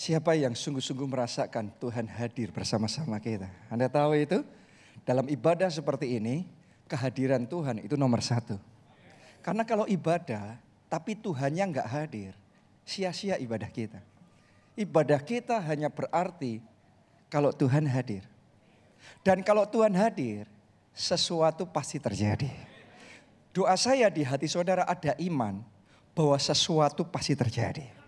[0.00, 3.52] Siapa yang sungguh-sungguh merasakan Tuhan hadir bersama-sama kita?
[3.68, 4.40] Anda tahu itu?
[5.04, 6.48] Dalam ibadah seperti ini,
[6.88, 8.56] kehadiran Tuhan itu nomor satu.
[9.44, 10.56] Karena kalau ibadah,
[10.88, 12.32] tapi Tuhannya nggak hadir,
[12.80, 14.00] sia-sia ibadah kita.
[14.72, 16.64] Ibadah kita hanya berarti
[17.28, 18.24] kalau Tuhan hadir.
[19.20, 20.48] Dan kalau Tuhan hadir,
[20.96, 22.48] sesuatu pasti terjadi.
[23.52, 25.60] Doa saya di hati saudara ada iman
[26.16, 27.99] bahwa sesuatu pasti terjadi.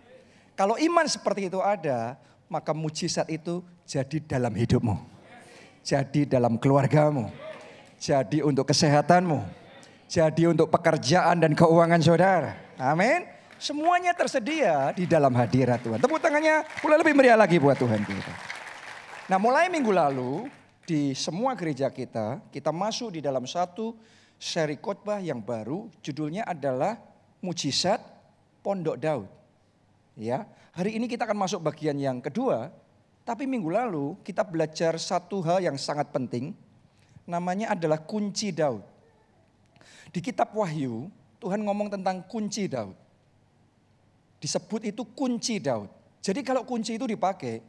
[0.52, 2.20] Kalau iman seperti itu ada,
[2.52, 4.96] maka mujizat itu jadi dalam hidupmu.
[5.82, 7.32] Jadi dalam keluargamu.
[7.96, 9.40] Jadi untuk kesehatanmu.
[10.06, 12.52] Jadi untuk pekerjaan dan keuangan saudara.
[12.76, 13.24] Amin.
[13.56, 16.02] Semuanya tersedia di dalam hadirat Tuhan.
[16.02, 18.32] Tepuk tangannya mulai lebih meriah lagi buat Tuhan kita.
[19.30, 20.50] Nah mulai minggu lalu
[20.82, 23.94] di semua gereja kita, kita masuk di dalam satu
[24.34, 25.86] seri khotbah yang baru.
[26.02, 26.98] Judulnya adalah
[27.38, 28.02] Mujizat
[28.60, 29.41] Pondok Daud.
[30.12, 30.44] Ya,
[30.76, 32.68] hari ini kita akan masuk bagian yang kedua,
[33.24, 36.52] tapi minggu lalu kita belajar satu hal yang sangat penting,
[37.24, 38.84] namanya adalah kunci Daud.
[40.12, 41.08] Di kitab Wahyu,
[41.40, 42.92] Tuhan ngomong tentang kunci Daud.
[44.36, 45.88] Disebut itu kunci Daud.
[46.20, 47.64] Jadi kalau kunci itu dipakai,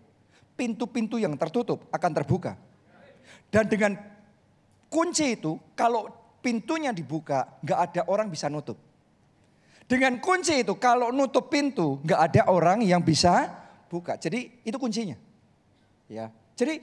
[0.59, 2.59] pintu-pintu yang tertutup akan terbuka.
[3.47, 3.95] Dan dengan
[4.91, 6.11] kunci itu, kalau
[6.43, 8.75] pintunya dibuka, nggak ada orang bisa nutup.
[9.83, 13.51] Dengan kunci itu kalau nutup pintu nggak ada orang yang bisa
[13.91, 14.15] buka.
[14.17, 15.19] Jadi itu kuncinya.
[16.07, 16.31] Ya.
[16.55, 16.81] Jadi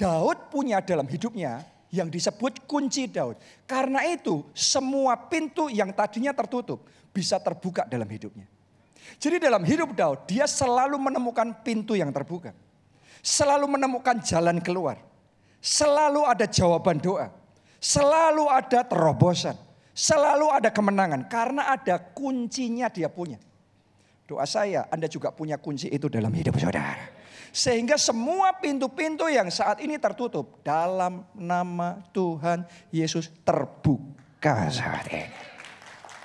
[0.00, 3.36] Daud punya dalam hidupnya yang disebut kunci Daud.
[3.68, 8.48] Karena itu semua pintu yang tadinya tertutup bisa terbuka dalam hidupnya.
[9.20, 12.56] Jadi dalam hidup Daud dia selalu menemukan pintu yang terbuka.
[13.22, 14.98] Selalu menemukan jalan keluar.
[15.62, 17.30] Selalu ada jawaban doa.
[17.78, 19.54] Selalu ada terobosan.
[19.92, 23.36] Selalu ada kemenangan karena ada kuncinya dia punya.
[24.24, 27.12] Doa saya, Anda juga punya kunci itu dalam hidup saudara.
[27.52, 35.28] Sehingga semua pintu-pintu yang saat ini tertutup dalam nama Tuhan Yesus terbuka saat ini.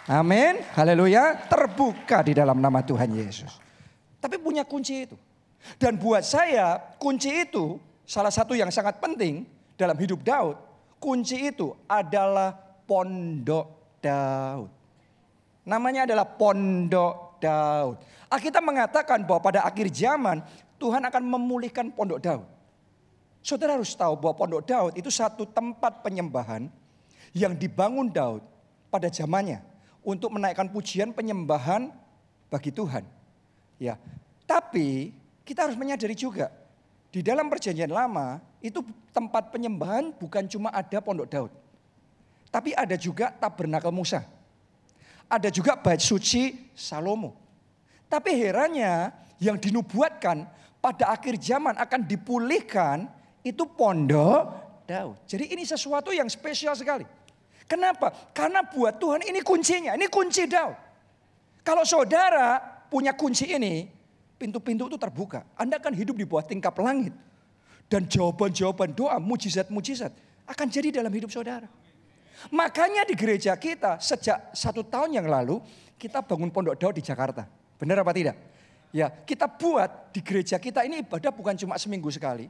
[0.08, 0.64] Amin.
[0.72, 1.36] Haleluya.
[1.52, 3.60] Terbuka di dalam nama Tuhan Yesus.
[4.24, 5.20] Tapi punya kunci itu.
[5.76, 7.76] Dan buat saya kunci itu
[8.08, 9.44] salah satu yang sangat penting
[9.76, 10.56] dalam hidup Daud.
[10.96, 14.72] Kunci itu adalah Pondok Daud.
[15.68, 18.00] Namanya adalah Pondok Daud.
[18.32, 20.40] Alkitab mengatakan bahwa pada akhir zaman
[20.80, 22.48] Tuhan akan memulihkan Pondok Daud.
[23.44, 26.72] Saudara harus tahu bahwa Pondok Daud itu satu tempat penyembahan
[27.36, 28.42] yang dibangun Daud
[28.88, 29.60] pada zamannya
[30.02, 31.92] untuk menaikkan pujian penyembahan
[32.48, 33.04] bagi Tuhan.
[33.76, 34.00] Ya.
[34.48, 35.12] Tapi
[35.44, 36.48] kita harus menyadari juga
[37.12, 41.52] di dalam perjanjian lama itu tempat penyembahan bukan cuma ada Pondok Daud.
[42.48, 44.24] Tapi ada juga tabernakel Musa.
[45.28, 47.36] Ada juga bait suci Salomo.
[48.08, 49.12] Tapi herannya
[49.44, 50.48] yang dinubuatkan
[50.80, 53.12] pada akhir zaman akan dipulihkan
[53.44, 55.20] itu pondok Daud.
[55.28, 57.04] Jadi ini sesuatu yang spesial sekali.
[57.68, 58.16] Kenapa?
[58.32, 60.76] Karena buat Tuhan ini kuncinya, ini kunci Daud.
[61.68, 63.92] Kalau saudara punya kunci ini,
[64.40, 65.44] pintu-pintu itu terbuka.
[65.60, 67.12] Anda akan hidup di bawah tingkap langit.
[67.92, 70.16] Dan jawaban-jawaban doa, mujizat-mujizat
[70.48, 71.68] akan jadi dalam hidup saudara.
[72.54, 75.58] Makanya di gereja kita sejak satu tahun yang lalu
[75.98, 77.50] kita bangun pondok Daud di Jakarta.
[77.82, 78.38] Benar apa tidak?
[78.94, 82.48] Ya, kita buat di gereja kita ini ibadah bukan cuma seminggu sekali.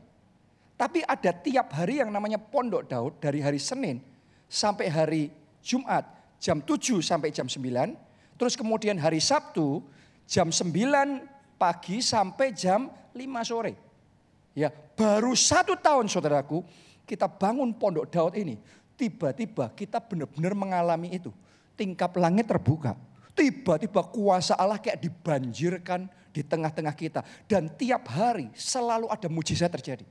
[0.78, 3.98] Tapi ada tiap hari yang namanya pondok Daud dari hari Senin
[4.46, 5.24] sampai hari
[5.64, 6.06] Jumat
[6.38, 8.38] jam 7 sampai jam 9.
[8.38, 9.82] Terus kemudian hari Sabtu
[10.30, 10.70] jam 9
[11.58, 13.74] pagi sampai jam 5 sore.
[14.54, 16.62] Ya, baru satu tahun saudaraku
[17.10, 18.62] kita bangun pondok Daud ini
[18.98, 21.30] Tiba-tiba kita benar-benar mengalami itu.
[21.78, 22.98] Tingkap langit terbuka.
[23.38, 27.22] Tiba-tiba kuasa Allah kayak dibanjirkan di tengah-tengah kita.
[27.46, 30.02] Dan tiap hari selalu ada mujizat terjadi.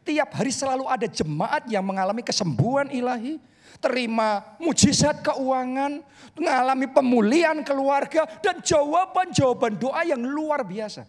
[0.00, 3.36] Tiap hari selalu ada jemaat yang mengalami kesembuhan ilahi.
[3.76, 6.00] Terima mujizat keuangan.
[6.32, 8.24] Mengalami pemulihan keluarga.
[8.40, 11.04] Dan jawaban-jawaban doa yang luar biasa.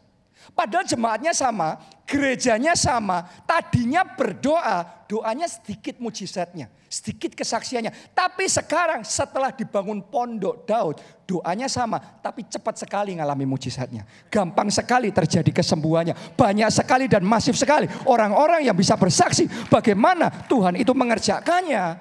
[0.52, 8.12] Padahal jemaatnya sama, gerejanya sama, tadinya berdoa, doanya sedikit mujizatnya, sedikit kesaksiannya.
[8.12, 14.04] Tapi sekarang setelah dibangun pondok Daud, doanya sama, tapi cepat sekali ngalami mujizatnya.
[14.28, 17.88] Gampang sekali terjadi kesembuhannya, banyak sekali dan masif sekali.
[18.04, 21.98] Orang-orang yang bisa bersaksi bagaimana Tuhan itu mengerjakannya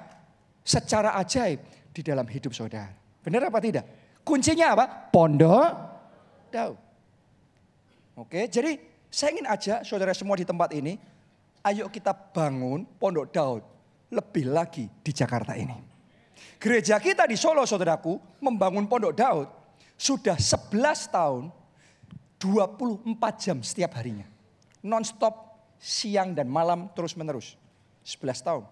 [0.61, 2.91] secara ajaib di dalam hidup saudara.
[3.23, 3.85] Benar apa tidak?
[4.23, 4.85] Kuncinya apa?
[5.11, 5.67] Pondok
[6.51, 6.92] Daud.
[8.13, 8.77] Oke, jadi
[9.09, 11.01] saya ingin ajak saudara semua di tempat ini,
[11.65, 13.63] ayo kita bangun Pondok Daud
[14.13, 15.73] lebih lagi di Jakarta ini.
[16.61, 19.47] Gereja kita di Solo saudaraku membangun Pondok Daud
[19.97, 21.43] sudah 11 tahun,
[22.37, 24.29] 24 jam setiap harinya.
[24.85, 27.57] Non-stop siang dan malam terus menerus.
[28.05, 28.63] 11 tahun.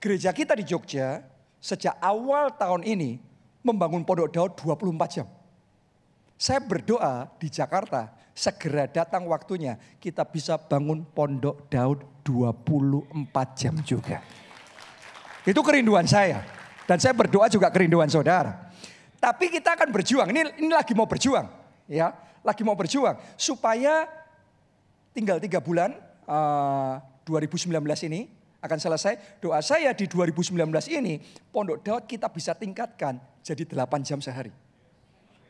[0.00, 1.26] Gereja kita di Jogja
[1.60, 3.18] sejak awal tahun ini
[3.66, 5.28] membangun pondok Daud 24 jam.
[6.36, 14.20] Saya berdoa di Jakarta segera datang waktunya kita bisa bangun pondok Daud 24 jam juga.
[15.48, 16.44] Itu kerinduan saya.
[16.84, 18.68] Dan saya berdoa juga kerinduan saudara.
[19.16, 20.28] Tapi kita akan berjuang.
[20.28, 21.48] Ini, ini lagi mau berjuang.
[21.88, 22.12] ya
[22.44, 23.16] Lagi mau berjuang.
[23.40, 24.04] Supaya
[25.16, 25.96] tinggal tiga bulan
[26.28, 27.72] uh, eh, 2019
[28.06, 28.28] ini
[28.60, 29.40] akan selesai.
[29.40, 30.60] Doa saya di 2019
[30.92, 34.65] ini pondok Daud kita bisa tingkatkan jadi 8 jam sehari.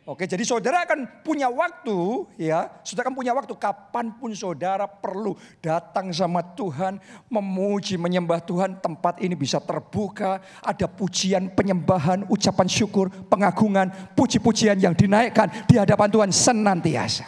[0.07, 5.35] Oke, jadi saudara akan punya waktu ya, saudara akan punya waktu kapan pun saudara perlu
[5.59, 13.11] datang sama Tuhan, memuji, menyembah Tuhan, tempat ini bisa terbuka, ada pujian, penyembahan, ucapan syukur,
[13.27, 17.27] pengagungan, puji-pujian yang dinaikkan di hadapan Tuhan senantiasa.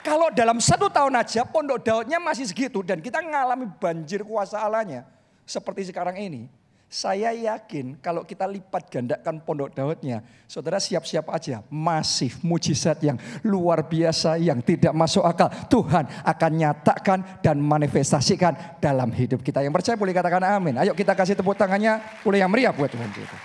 [0.00, 5.04] Kalau dalam satu tahun aja pondok Daudnya masih segitu dan kita mengalami banjir kuasa Allahnya
[5.44, 6.48] seperti sekarang ini,
[6.88, 11.66] saya yakin kalau kita lipat gandakan pondok Daudnya, saudara siap-siap aja.
[11.66, 15.50] Masif mujizat yang luar biasa yang tidak masuk akal.
[15.66, 19.66] Tuhan akan nyatakan dan manifestasikan dalam hidup kita.
[19.66, 20.78] Yang percaya boleh katakan amin.
[20.78, 23.36] Ayo kita kasih tepuk tangannya oleh yang meriah buat Tuhan kita.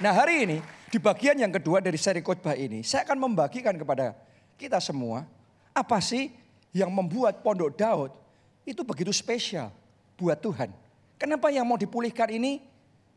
[0.00, 0.58] Nah hari ini
[0.88, 4.16] di bagian yang kedua dari seri khotbah ini, saya akan membagikan kepada
[4.56, 5.26] kita semua
[5.74, 6.30] apa sih
[6.72, 8.10] yang membuat pondok Daud
[8.64, 9.68] itu begitu spesial
[10.16, 10.83] buat Tuhan.
[11.24, 12.60] Kenapa yang mau dipulihkan ini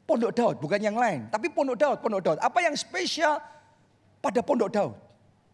[0.07, 1.27] Pondok Daud, bukan yang lain.
[1.27, 2.39] Tapi Pondok Daud, Pondok Daud.
[2.39, 3.43] Apa yang spesial
[4.23, 4.95] pada Pondok Daud?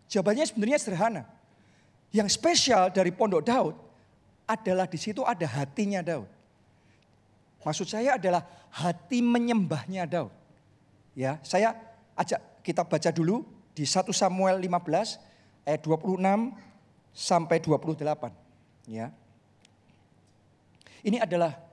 [0.05, 1.25] Jawabannya sebenarnya sederhana.
[2.13, 3.73] Yang spesial dari Pondok Daud
[4.45, 6.29] adalah di situ ada hatinya Daud.
[7.65, 10.29] Maksud saya adalah hati menyembahnya Daud.
[11.17, 11.73] Ya, saya
[12.13, 13.41] ajak kita baca dulu
[13.73, 16.53] di 1 Samuel 15 ayat 26
[17.17, 18.29] sampai 28.
[18.85, 19.09] Ya.
[21.01, 21.72] Ini adalah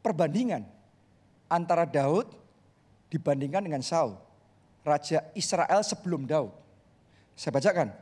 [0.00, 0.64] perbandingan
[1.48, 2.28] antara Daud
[3.12, 4.16] dibandingkan dengan Saul.
[4.80, 6.52] Raja Israel sebelum Daud.
[7.36, 7.92] Saya bacakan.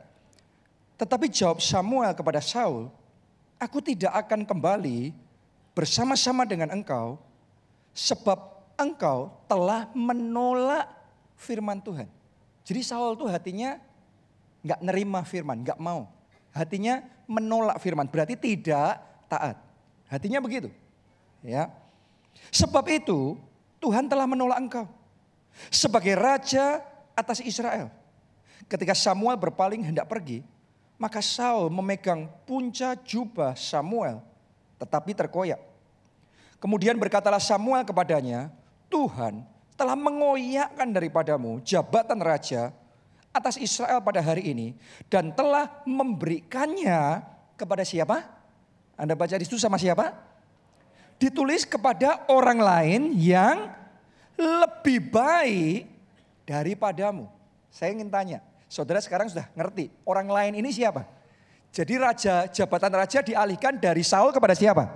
[0.95, 2.91] Tetapi jawab Samuel kepada Saul,
[3.59, 5.11] aku tidak akan kembali
[5.75, 7.19] bersama-sama dengan engkau
[7.95, 8.35] sebab
[8.79, 10.87] engkau telah menolak
[11.35, 12.07] firman Tuhan.
[12.63, 13.79] Jadi Saul tuh hatinya
[14.63, 16.07] nggak nerima firman, nggak mau.
[16.51, 18.99] Hatinya menolak firman, berarti tidak
[19.31, 19.55] taat.
[20.09, 20.71] Hatinya begitu.
[21.45, 21.71] Ya.
[22.49, 23.35] Sebab itu
[23.83, 24.85] Tuhan telah menolak engkau
[25.67, 26.79] sebagai raja
[27.13, 27.91] atas Israel.
[28.71, 30.45] Ketika Samuel berpaling hendak pergi,
[30.95, 34.23] maka Saul memegang punca jubah Samuel
[34.79, 35.59] tetapi terkoyak.
[36.59, 38.51] Kemudian berkatalah Samuel kepadanya,
[38.87, 39.43] Tuhan
[39.79, 42.75] telah mengoyakkan daripadamu jabatan raja
[43.31, 44.67] atas Israel pada hari ini
[45.07, 47.23] dan telah memberikannya
[47.55, 48.27] kepada siapa?
[48.99, 50.28] Anda baca di situ sama siapa?
[51.19, 53.69] Ditulis kepada orang lain yang
[54.39, 55.91] lebih baik
[56.47, 57.27] daripadamu.
[57.69, 58.39] Saya ingin tanya,
[58.71, 61.05] saudara sekarang sudah ngerti orang lain ini siapa?
[61.69, 64.89] Jadi raja, jabatan raja dialihkan dari Saul kepada siapa?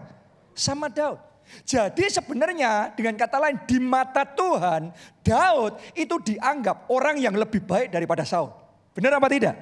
[0.57, 1.21] Sama Daud.
[1.67, 4.89] Jadi sebenarnya dengan kata lain di mata Tuhan,
[5.21, 8.49] Daud itu dianggap orang yang lebih baik daripada Saul.
[8.95, 9.53] Benar apa tidak?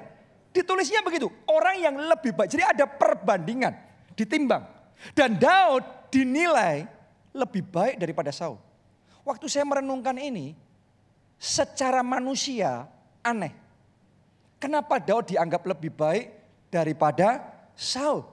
[0.55, 2.53] Ditulisnya begitu, orang yang lebih baik.
[2.53, 3.73] Jadi ada perbandingan,
[4.15, 4.63] ditimbang.
[5.17, 6.85] Dan Daud dinilai
[7.31, 8.59] lebih baik daripada Saul.
[9.23, 10.53] Waktu saya merenungkan ini,
[11.41, 12.85] secara manusia
[13.23, 13.55] aneh.
[14.61, 16.29] Kenapa Daud dianggap lebih baik
[16.69, 17.41] daripada
[17.73, 18.27] Saul?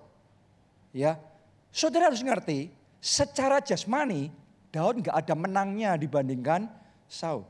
[0.93, 1.17] Ya,
[1.73, 2.69] saudara harus ngerti,
[3.01, 4.29] secara jasmani
[4.69, 6.69] Daud nggak ada menangnya dibandingkan
[7.09, 7.49] Saul.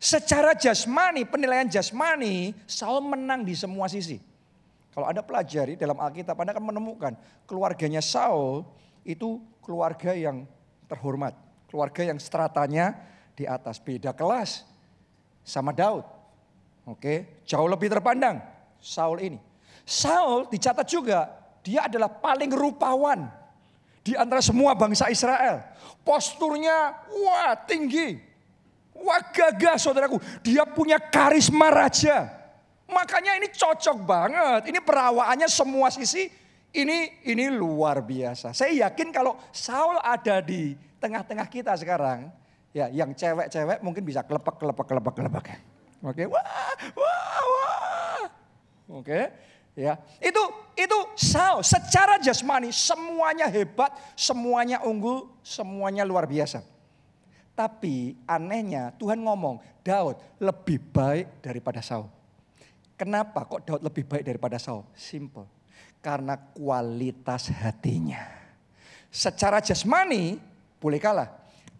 [0.00, 4.18] Secara jasmani, penilaian jasmani, Saul menang di semua sisi.
[4.90, 7.12] Kalau Anda pelajari dalam Alkitab, Anda akan menemukan
[7.46, 8.66] keluarganya Saul
[9.04, 10.44] itu keluarga yang
[10.90, 11.36] terhormat.
[11.70, 12.98] Keluarga yang stratanya
[13.38, 13.78] di atas.
[13.78, 14.66] Beda kelas
[15.46, 16.02] sama Daud.
[16.88, 18.42] Oke, jauh lebih terpandang
[18.82, 19.38] Saul ini.
[19.86, 21.30] Saul dicatat juga
[21.60, 23.28] dia adalah paling rupawan
[24.00, 25.60] di antara semua bangsa Israel.
[26.02, 28.16] Posturnya wah tinggi.
[28.96, 30.18] Wah gagah saudaraku.
[30.44, 32.28] Dia punya karisma raja.
[32.90, 34.72] Makanya ini cocok banget.
[34.72, 36.26] Ini perawaannya semua sisi
[36.70, 38.54] ini ini luar biasa.
[38.54, 42.30] Saya yakin kalau Saul ada di tengah-tengah kita sekarang,
[42.70, 45.46] ya yang cewek-cewek mungkin bisa kelepek kelepek kelepek kelepek.
[46.00, 46.44] Oke, wah,
[46.96, 48.22] wah, wah.
[49.02, 49.20] Oke,
[49.74, 49.98] ya.
[50.22, 50.42] Itu
[50.78, 56.62] itu Saul secara jasmani semuanya hebat, semuanya unggul, semuanya luar biasa.
[57.52, 62.08] Tapi anehnya Tuhan ngomong, Daud lebih baik daripada Saul.
[62.96, 64.86] Kenapa kok Daud lebih baik daripada Saul?
[64.96, 65.59] Simple.
[66.00, 68.24] Karena kualitas hatinya.
[69.12, 70.40] Secara jasmani
[70.80, 71.28] boleh kalah.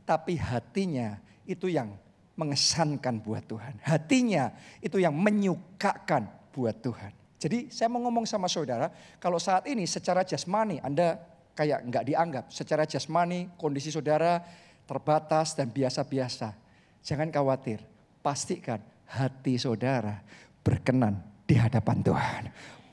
[0.04, 1.16] Tapi hatinya
[1.48, 1.96] itu yang
[2.36, 3.80] mengesankan buat Tuhan.
[3.84, 7.12] Hatinya itu yang menyukakan buat Tuhan.
[7.40, 11.16] Jadi saya mau ngomong sama saudara, kalau saat ini secara jasmani Anda
[11.56, 12.44] kayak nggak dianggap.
[12.52, 14.40] Secara jasmani kondisi saudara
[14.84, 16.52] terbatas dan biasa-biasa.
[17.00, 17.80] Jangan khawatir,
[18.20, 20.20] pastikan hati saudara
[20.60, 22.42] berkenan di hadapan Tuhan.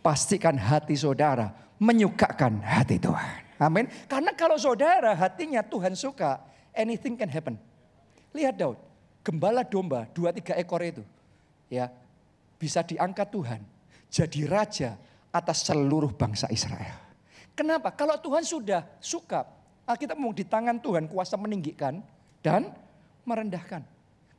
[0.08, 1.52] Pastikan hati saudara
[1.84, 3.60] menyukakan hati Tuhan.
[3.60, 3.92] Amin.
[4.08, 6.40] Karena kalau saudara hatinya Tuhan suka,
[6.72, 7.60] anything can happen.
[8.32, 8.80] Lihat Daud,
[9.20, 11.04] gembala domba dua tiga ekor itu,
[11.68, 11.92] ya
[12.56, 13.60] bisa diangkat Tuhan
[14.08, 14.96] jadi raja
[15.36, 16.96] atas seluruh bangsa Israel.
[17.52, 17.92] Kenapa?
[17.92, 19.44] Kalau Tuhan sudah suka,
[19.84, 22.00] Alkitab mau di tangan Tuhan kuasa meninggikan
[22.40, 22.72] dan
[23.28, 23.84] merendahkan.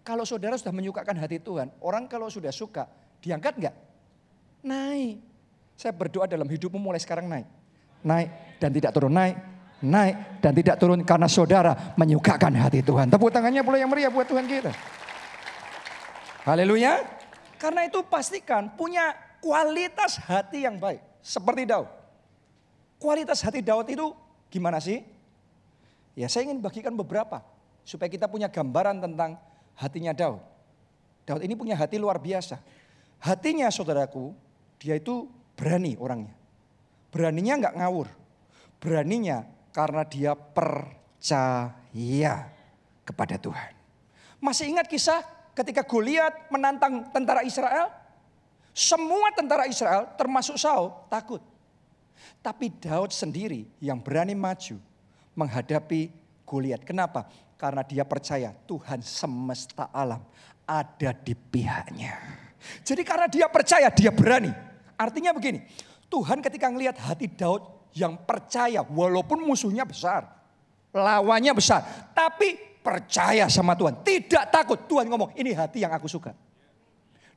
[0.01, 2.89] Kalau saudara sudah menyukakan hati Tuhan, orang kalau sudah suka,
[3.21, 3.77] diangkat enggak?
[4.65, 5.28] Naik.
[5.79, 7.47] Saya berdoa dalam hidupmu mulai sekarang naik.
[8.03, 9.39] Naik dan tidak turun, naik,
[9.79, 13.07] naik dan tidak turun karena saudara menyukakan hati Tuhan.
[13.07, 14.75] Tepuk tangannya boleh yang meriah buat Tuhan kita.
[16.43, 16.99] Haleluya.
[17.63, 20.99] Karena itu pastikan punya kualitas hati yang baik.
[21.23, 21.87] Seperti Daud.
[22.99, 24.11] Kualitas hati Daud itu
[24.51, 25.07] gimana sih?
[26.19, 27.39] Ya saya ingin bagikan beberapa.
[27.87, 29.39] Supaya kita punya gambaran tentang
[29.79, 30.43] hatinya Daud.
[31.23, 32.59] Daud ini punya hati luar biasa.
[33.23, 34.35] Hatinya saudaraku,
[34.83, 36.39] dia itu berani orangnya.
[37.11, 38.07] Beraninya nggak ngawur.
[38.79, 39.43] Beraninya
[39.75, 42.35] karena dia percaya
[43.03, 43.75] kepada Tuhan.
[44.39, 45.19] Masih ingat kisah
[45.59, 47.91] ketika Goliat menantang tentara Israel?
[48.71, 51.43] Semua tentara Israel termasuk Saul takut.
[52.39, 54.79] Tapi Daud sendiri yang berani maju
[55.35, 56.15] menghadapi
[56.47, 56.87] Goliat.
[56.87, 57.27] Kenapa?
[57.59, 60.23] Karena dia percaya Tuhan semesta alam
[60.63, 62.15] ada di pihaknya.
[62.87, 64.68] Jadi karena dia percaya, dia berani.
[64.99, 65.63] Artinya begini,
[66.11, 70.27] Tuhan ketika melihat hati Daud yang percaya walaupun musuhnya besar,
[70.91, 74.91] lawannya besar, tapi percaya sama Tuhan, tidak takut.
[74.91, 76.35] Tuhan ngomong, ini hati yang aku suka.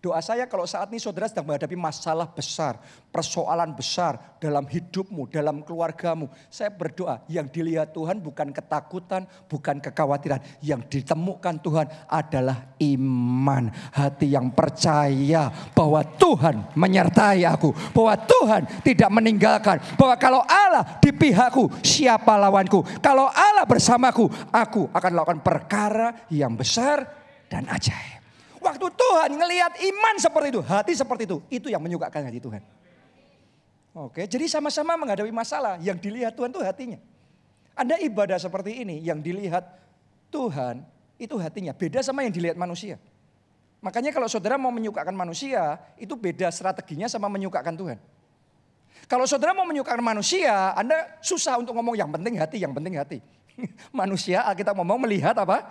[0.01, 2.81] Doa saya kalau saat ini saudara sedang menghadapi masalah besar,
[3.13, 6.25] persoalan besar dalam hidupmu, dalam keluargamu.
[6.49, 10.41] Saya berdoa yang dilihat Tuhan bukan ketakutan, bukan kekhawatiran.
[10.57, 13.69] Yang ditemukan Tuhan adalah iman.
[13.93, 17.69] Hati yang percaya bahwa Tuhan menyertai aku.
[17.93, 19.77] Bahwa Tuhan tidak meninggalkan.
[20.01, 22.81] Bahwa kalau Allah di pihakku, siapa lawanku.
[23.05, 27.05] Kalau Allah bersamaku, aku akan melakukan perkara yang besar
[27.45, 28.20] dan ajaib.
[28.61, 32.61] Waktu Tuhan ngelihat iman seperti itu, hati seperti itu, itu yang menyukakan hati Tuhan.
[33.97, 36.99] Oke, jadi sama-sama menghadapi masalah, yang dilihat Tuhan itu hatinya.
[37.73, 39.65] Ada ibadah seperti ini yang dilihat
[40.29, 40.85] Tuhan
[41.17, 43.01] itu hatinya, beda sama yang dilihat manusia.
[43.81, 47.97] Makanya kalau saudara mau menyukakan manusia, itu beda strateginya sama menyukakan Tuhan.
[49.09, 53.19] Kalau saudara mau menyukakan manusia, Anda susah untuk ngomong yang penting hati, yang penting hati.
[53.91, 55.65] Manusia kita ngomong melihat apa?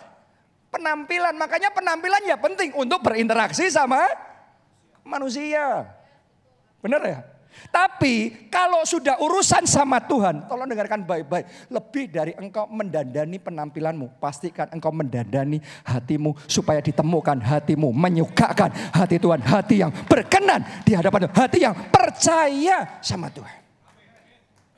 [0.71, 1.35] Penampilan.
[1.37, 4.01] Makanya penampilan ya penting untuk berinteraksi sama
[5.05, 5.91] manusia.
[6.81, 7.21] Benar ya?
[7.71, 11.69] Tapi kalau sudah urusan sama Tuhan, tolong dengarkan baik-baik.
[11.69, 19.43] Lebih dari engkau mendandani penampilanmu, pastikan engkau mendandani hatimu supaya ditemukan hatimu menyukakan hati Tuhan,
[19.43, 23.59] hati yang berkenan di hadapan Tuhan, hati yang percaya sama Tuhan.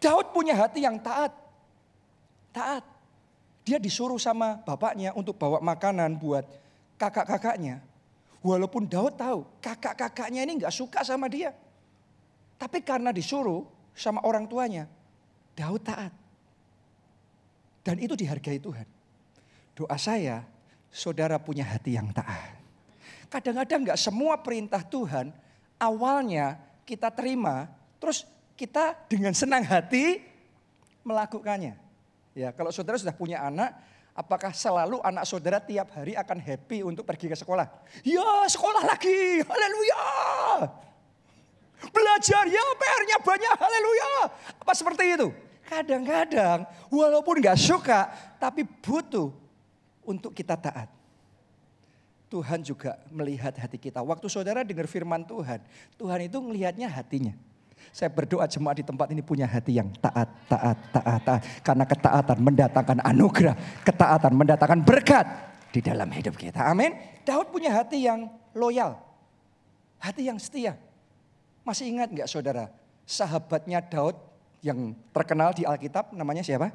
[0.03, 1.31] Daud punya hati yang taat.
[2.51, 2.92] Taat.
[3.63, 6.43] Dia disuruh sama bapaknya untuk bawa makanan buat
[6.99, 7.79] kakak-kakaknya.
[8.43, 11.55] Walaupun Daud tahu kakak-kakaknya ini nggak suka sama dia.
[12.59, 13.63] Tapi karena disuruh
[13.95, 14.91] sama orang tuanya,
[15.55, 16.11] Daud taat.
[17.83, 18.87] Dan itu dihargai Tuhan.
[19.75, 20.47] Doa saya,
[20.91, 22.59] saudara punya hati yang taat.
[23.31, 25.33] Kadang-kadang nggak semua perintah Tuhan
[25.81, 27.67] awalnya kita terima,
[27.99, 30.23] terus kita dengan senang hati
[31.03, 31.75] melakukannya.
[32.33, 33.77] Ya, kalau saudara sudah punya anak,
[34.17, 37.69] apakah selalu anak saudara tiap hari akan happy untuk pergi ke sekolah?
[38.01, 39.45] Ya, sekolah lagi.
[39.45, 40.05] Haleluya.
[41.93, 43.57] Belajar, ya PR-nya banyak.
[43.59, 44.13] Haleluya.
[44.65, 45.29] Apa seperti itu?
[45.69, 48.09] Kadang-kadang walaupun gak suka,
[48.41, 49.33] tapi butuh
[50.05, 50.89] untuk kita taat.
[52.33, 54.01] Tuhan juga melihat hati kita.
[54.01, 55.61] Waktu saudara dengar firman Tuhan,
[56.01, 57.37] Tuhan itu melihatnya hatinya.
[57.91, 61.43] Saya berdoa jemaat di tempat ini punya hati yang taat, taat, taat, taat.
[61.67, 65.27] Karena ketaatan mendatangkan anugerah, ketaatan mendatangkan berkat
[65.75, 66.63] di dalam hidup kita.
[66.69, 66.95] Amin.
[67.27, 69.01] Daud punya hati yang loyal,
[69.99, 70.79] hati yang setia.
[71.67, 72.69] Masih ingat nggak saudara,
[73.09, 74.15] sahabatnya Daud
[74.63, 76.71] yang terkenal di Alkitab namanya siapa?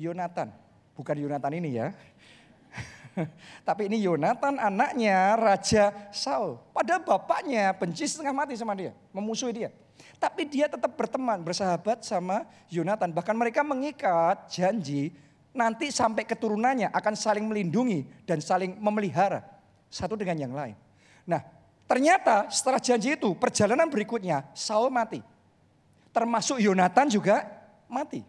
[0.00, 0.48] Yonatan.
[0.96, 1.92] Bukan Yonatan ini ya.
[3.68, 6.60] Tapi ini Yonatan anaknya Raja Saul.
[6.72, 9.70] Padahal bapaknya benci setengah mati sama dia, memusuhi dia.
[10.16, 13.12] Tapi dia tetap berteman, bersahabat sama Yonatan.
[13.12, 15.12] Bahkan mereka mengikat janji
[15.56, 19.40] nanti sampai keturunannya akan saling melindungi dan saling memelihara
[19.88, 20.76] satu dengan yang lain.
[21.24, 21.40] Nah,
[21.88, 25.20] ternyata setelah janji itu perjalanan berikutnya Saul mati.
[26.12, 27.44] Termasuk Yonatan juga
[27.88, 28.24] mati.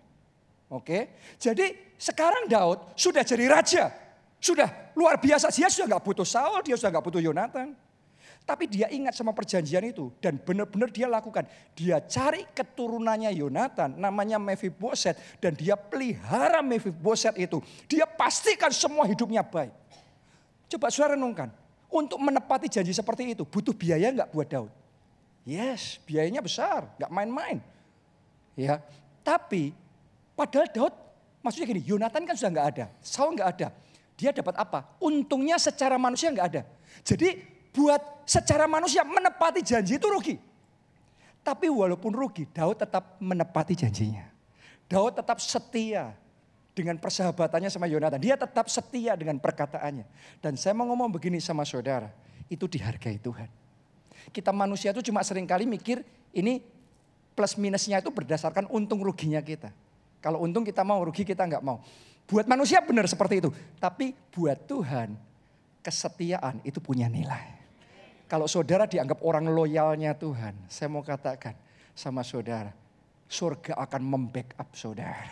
[0.67, 1.15] Oke.
[1.39, 3.83] Jadi sekarang Daud sudah jadi raja.
[4.37, 5.49] Sudah luar biasa.
[5.55, 7.86] Dia sudah nggak butuh Saul, dia sudah nggak butuh Yonatan.
[8.47, 11.43] Tapi dia ingat sama perjanjian itu dan benar-benar dia lakukan.
[11.75, 17.59] Dia cari keturunannya Yonatan namanya Mephiboset dan dia pelihara Mephiboset itu.
[17.91, 19.75] Dia pastikan semua hidupnya baik.
[20.71, 21.51] Coba saudara renungkan.
[21.91, 24.71] Untuk menepati janji seperti itu butuh biaya nggak buat Daud?
[25.43, 27.59] Yes, biayanya besar, nggak main-main.
[28.55, 28.83] Ya,
[29.23, 29.71] tapi
[30.35, 30.95] padahal Daud,
[31.43, 33.67] maksudnya gini, Yonatan kan sudah nggak ada, Saul nggak ada.
[34.19, 34.83] Dia dapat apa?
[34.99, 36.67] Untungnya secara manusia nggak ada.
[37.07, 40.41] Jadi buat secara manusia menepati janji itu rugi.
[41.45, 44.25] Tapi walaupun rugi, Daud tetap menepati janjinya.
[44.89, 46.17] Daud tetap setia
[46.73, 48.17] dengan persahabatannya sama Yonatan.
[48.19, 50.03] Dia tetap setia dengan perkataannya.
[50.41, 52.09] Dan saya mau ngomong begini sama saudara,
[52.49, 53.47] itu dihargai Tuhan.
[54.33, 56.03] Kita manusia itu cuma sering kali mikir
[56.35, 56.59] ini
[57.31, 59.71] plus minusnya itu berdasarkan untung ruginya kita.
[60.19, 61.79] Kalau untung kita mau, rugi kita nggak mau.
[62.27, 63.55] Buat manusia benar seperti itu.
[63.79, 65.15] Tapi buat Tuhan,
[65.79, 67.56] kesetiaan itu punya nilai.
[68.27, 71.55] Kalau saudara dianggap orang loyalnya Tuhan, saya mau katakan
[71.95, 72.75] sama saudara,
[73.31, 75.31] surga akan membackup saudara.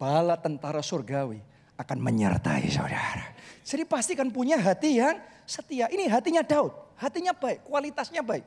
[0.00, 1.36] Bala tentara surgawi
[1.76, 3.36] akan menyertai saudara.
[3.60, 5.92] Jadi pastikan punya hati yang setia.
[5.92, 8.42] Ini hatinya Daud, hatinya baik, kualitasnya baik.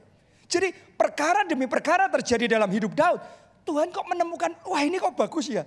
[0.50, 3.22] Jadi perkara demi perkara terjadi dalam hidup Daud.
[3.64, 5.64] Tuhan kok menemukan, wah ini kok bagus ya.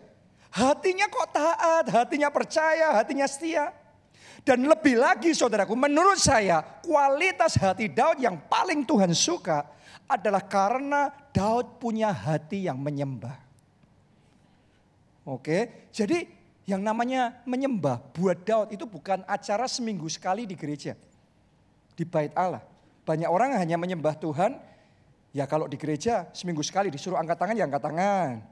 [0.51, 3.71] Hatinya kok taat, hatinya percaya, hatinya setia.
[4.47, 9.67] Dan lebih lagi saudaraku, menurut saya kualitas hati Daud yang paling Tuhan suka
[10.07, 13.35] adalah karena Daud punya hati yang menyembah.
[15.27, 16.31] Oke, jadi
[16.63, 20.95] yang namanya menyembah buat Daud itu bukan acara seminggu sekali di gereja.
[21.99, 22.63] Di bait Allah.
[23.03, 24.63] Banyak orang hanya menyembah Tuhan,
[25.35, 28.47] ya kalau di gereja seminggu sekali disuruh angkat tangan ya angkat tangan.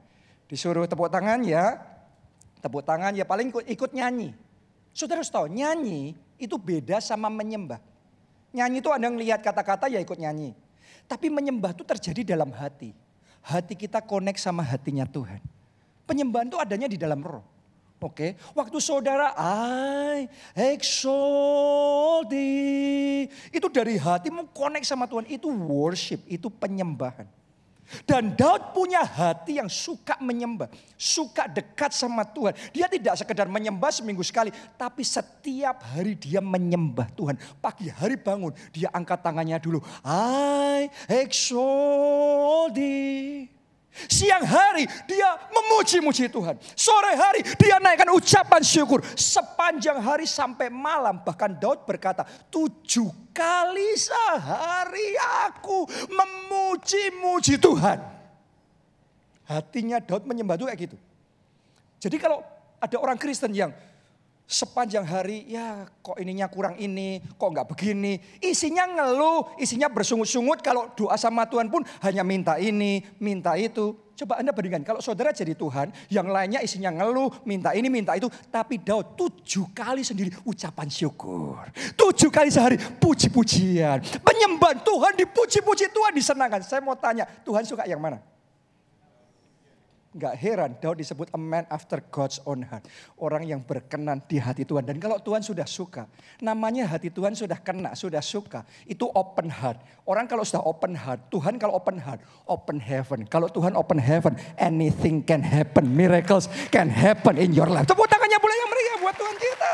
[0.51, 1.79] Disuruh tepuk tangan ya
[2.59, 4.44] tepuk tangan ya paling ikut, ikut nyanyi.
[4.95, 7.83] Saudara harus tahu, nyanyi itu beda sama menyembah.
[8.55, 10.55] Nyanyi itu Anda ngelihat kata-kata ya ikut nyanyi.
[11.03, 12.95] Tapi menyembah itu terjadi dalam hati.
[13.43, 15.43] Hati kita connect sama hatinya Tuhan.
[16.07, 17.43] Penyembahan itu adanya di dalam roh.
[17.99, 23.27] Oke, waktu saudara I exalt thee.
[23.51, 25.27] Itu dari hatimu connect sama Tuhan.
[25.27, 27.27] Itu worship, itu penyembahan.
[28.03, 32.57] Dan Daud punya hati yang suka menyembah, suka dekat sama Tuhan.
[32.73, 37.37] Dia tidak sekedar menyembah seminggu sekali, tapi setiap hari dia menyembah Tuhan.
[37.61, 39.79] Pagi hari bangun, dia angkat tangannya dulu.
[40.03, 43.54] I exalt thee.
[43.95, 46.59] Siang hari dia memuji-muji Tuhan.
[46.75, 48.99] Sore hari dia naikkan ucapan syukur.
[49.15, 51.23] Sepanjang hari sampai malam.
[51.23, 55.15] Bahkan Daud berkata, tujuh kali sehari
[55.47, 58.03] aku memuji-muji Tuhan.
[59.47, 60.97] Hatinya Daud menyembah Tuhan kayak gitu.
[62.03, 62.43] Jadi kalau
[62.83, 63.71] ada orang Kristen yang
[64.45, 68.21] sepanjang hari ya kok ininya kurang ini, kok nggak begini.
[68.41, 73.97] Isinya ngeluh, isinya bersungut-sungut kalau doa sama Tuhan pun hanya minta ini, minta itu.
[74.15, 78.31] Coba Anda bandingkan, kalau saudara jadi Tuhan, yang lainnya isinya ngeluh, minta ini, minta itu.
[78.47, 81.67] Tapi Daud tujuh kali sendiri ucapan syukur.
[81.99, 83.99] Tujuh kali sehari puji-pujian.
[84.23, 86.63] Penyembahan Tuhan dipuji-puji Tuhan disenangkan.
[86.63, 88.23] Saya mau tanya, Tuhan suka yang mana?
[90.15, 92.87] Gak heran Daud disebut a man after God's own heart.
[93.19, 94.87] Orang yang berkenan di hati Tuhan.
[94.87, 96.07] Dan kalau Tuhan sudah suka,
[96.39, 98.63] namanya hati Tuhan sudah kena, sudah suka.
[98.87, 99.83] Itu open heart.
[100.07, 103.27] Orang kalau sudah open heart, Tuhan kalau open heart, open heaven.
[103.27, 105.83] Kalau Tuhan open heaven, anything can happen.
[105.83, 107.83] Miracles can happen in your life.
[107.83, 109.71] Tepuk tangannya boleh yang meriah buat Tuhan kita.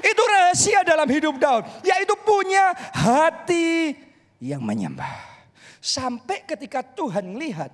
[0.00, 1.68] Itu rahasia dalam hidup Daud.
[1.84, 3.92] Yaitu punya hati
[4.40, 5.28] yang menyembah.
[5.76, 7.68] Sampai ketika Tuhan lihat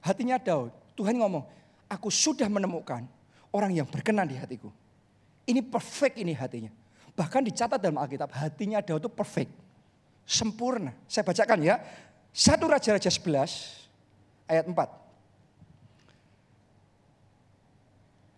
[0.00, 1.46] hatinya Daud Tuhan ngomong,
[1.86, 3.06] aku sudah menemukan
[3.54, 4.74] orang yang berkenan di hatiku.
[5.46, 6.74] Ini perfect ini hatinya.
[7.14, 9.54] Bahkan dicatat dalam Alkitab, hatinya Daud itu perfect.
[10.26, 10.90] Sempurna.
[11.06, 11.78] Saya bacakan ya.
[12.34, 14.74] Satu Raja-Raja 11 ayat 4.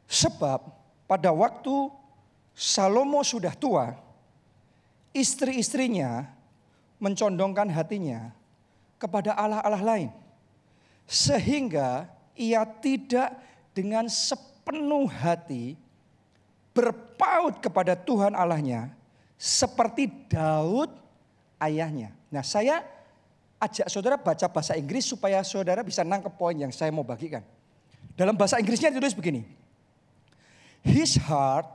[0.07, 0.61] Sebab
[1.09, 1.91] pada waktu
[2.55, 3.97] Salomo sudah tua,
[5.17, 6.29] istri-istrinya
[7.01, 8.31] mencondongkan hatinya
[9.01, 10.11] kepada Allah-Allah lain.
[11.09, 12.07] Sehingga
[12.41, 13.37] ia tidak
[13.77, 15.77] dengan sepenuh hati
[16.73, 18.89] berpaut kepada Tuhan Allahnya
[19.37, 20.89] seperti Daud
[21.61, 22.17] ayahnya.
[22.33, 22.81] Nah saya
[23.61, 27.45] ajak saudara baca bahasa Inggris supaya saudara bisa nangkep poin yang saya mau bagikan.
[28.17, 29.45] Dalam bahasa Inggrisnya ditulis begini.
[30.81, 31.69] His heart,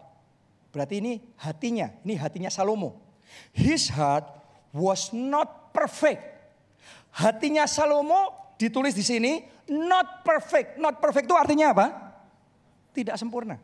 [0.73, 2.97] berarti ini hatinya, ini hatinya Salomo.
[3.53, 4.25] His heart
[4.73, 6.25] was not perfect.
[7.13, 10.77] Hatinya Salomo ditulis di sini not perfect.
[10.77, 11.87] Not perfect itu artinya apa?
[12.93, 13.57] Tidak sempurna.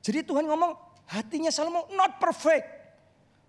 [0.00, 0.72] Jadi Tuhan ngomong
[1.10, 2.80] hatinya Salomo not perfect.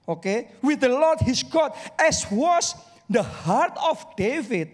[0.09, 0.39] Oke, okay?
[0.65, 2.73] with the Lord his God as was
[3.05, 4.73] the heart of David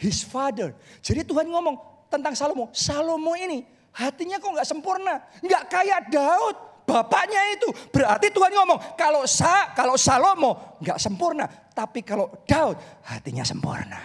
[0.00, 0.72] his father.
[1.04, 3.64] Jadi Tuhan ngomong tentang Salomo, Salomo ini
[3.96, 7.68] hatinya kok nggak sempurna, nggak kayak Daud bapaknya itu.
[7.90, 14.00] Berarti Tuhan ngomong, kalau Sa, kalau Salomo nggak sempurna, tapi kalau Daud hatinya sempurna.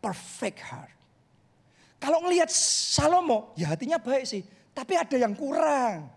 [0.00, 0.99] Perfect heart.
[2.00, 4.40] Kalau ngelihat Salomo, ya hatinya baik sih,
[4.72, 6.08] tapi ada yang kurang.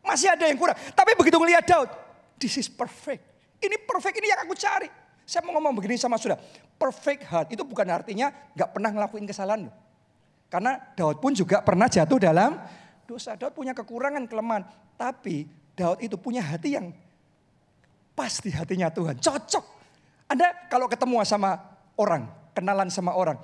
[0.00, 0.74] Masih ada yang kurang.
[0.96, 1.92] Tapi begitu ngelihat Daud,
[2.40, 3.20] this is perfect.
[3.60, 4.88] Ini perfect, ini yang aku cari.
[5.28, 6.40] Saya mau ngomong begini sama sudah.
[6.80, 9.68] Perfect heart itu bukan artinya nggak pernah ngelakuin kesalahan.
[10.50, 12.56] Karena Daud pun juga pernah jatuh dalam
[13.04, 13.36] dosa.
[13.36, 14.66] Daud punya kekurangan, kelemahan.
[14.96, 16.90] Tapi Daud itu punya hati yang
[18.16, 19.20] pas di hatinya Tuhan.
[19.20, 19.64] Cocok.
[20.26, 21.60] Anda kalau ketemu sama
[21.94, 23.38] orang, kenalan sama orang.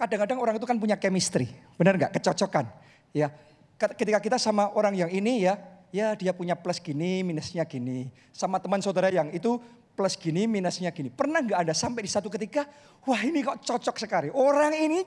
[0.00, 1.52] Kadang-kadang orang itu kan punya chemistry.
[1.76, 2.16] Benar nggak?
[2.16, 2.64] Kecocokan.
[3.12, 3.28] Ya,
[3.76, 5.60] ketika kita sama orang yang ini ya,
[5.92, 8.08] ya dia punya plus gini, minusnya gini.
[8.32, 9.60] Sama teman saudara yang itu
[9.92, 11.12] plus gini, minusnya gini.
[11.12, 12.64] Pernah nggak ada sampai di satu ketika,
[13.04, 14.32] wah ini kok cocok sekali.
[14.32, 15.04] Orang ini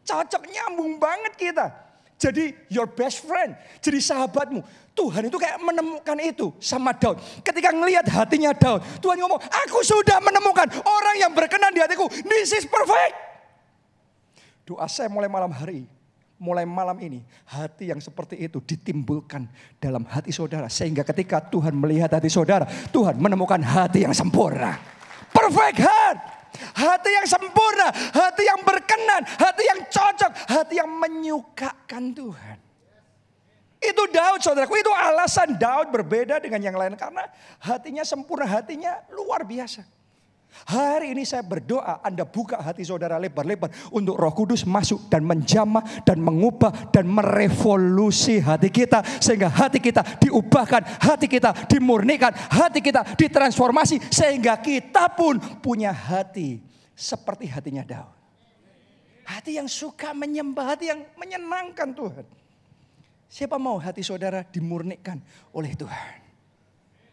[0.00, 1.92] cocok nyambung banget kita
[2.22, 4.62] jadi your best friend, jadi sahabatmu.
[4.94, 7.18] Tuhan itu kayak menemukan itu sama Daud.
[7.42, 12.06] Ketika ngelihat hatinya Daud, Tuhan ngomong, aku sudah menemukan orang yang berkenan di hatiku.
[12.22, 13.31] This is perfect.
[14.62, 15.90] Doa saya mulai malam hari,
[16.38, 19.46] mulai malam ini, hati yang seperti itu ditimbulkan
[19.82, 20.70] dalam hati saudara.
[20.70, 24.78] Sehingga ketika Tuhan melihat hati saudara, Tuhan menemukan hati yang sempurna.
[25.30, 26.18] Perfect heart.
[26.52, 32.58] Hati yang sempurna, hati yang berkenan, hati yang cocok, hati yang menyukakan Tuhan.
[33.82, 36.94] Itu Daud saudaraku, itu alasan Daud berbeda dengan yang lain.
[36.94, 37.26] Karena
[37.58, 39.82] hatinya sempurna, hatinya luar biasa.
[40.52, 45.80] Hari ini saya berdoa Anda buka hati saudara lebar-lebar untuk roh kudus masuk dan menjamah
[46.04, 49.00] dan mengubah dan merevolusi hati kita.
[49.18, 54.12] Sehingga hati kita diubahkan, hati kita dimurnikan, hati kita ditransformasi.
[54.12, 56.60] Sehingga kita pun punya hati
[56.92, 58.14] seperti hatinya Daud.
[59.24, 62.26] Hati yang suka menyembah, hati yang menyenangkan Tuhan.
[63.32, 65.16] Siapa mau hati saudara dimurnikan
[65.56, 66.21] oleh Tuhan?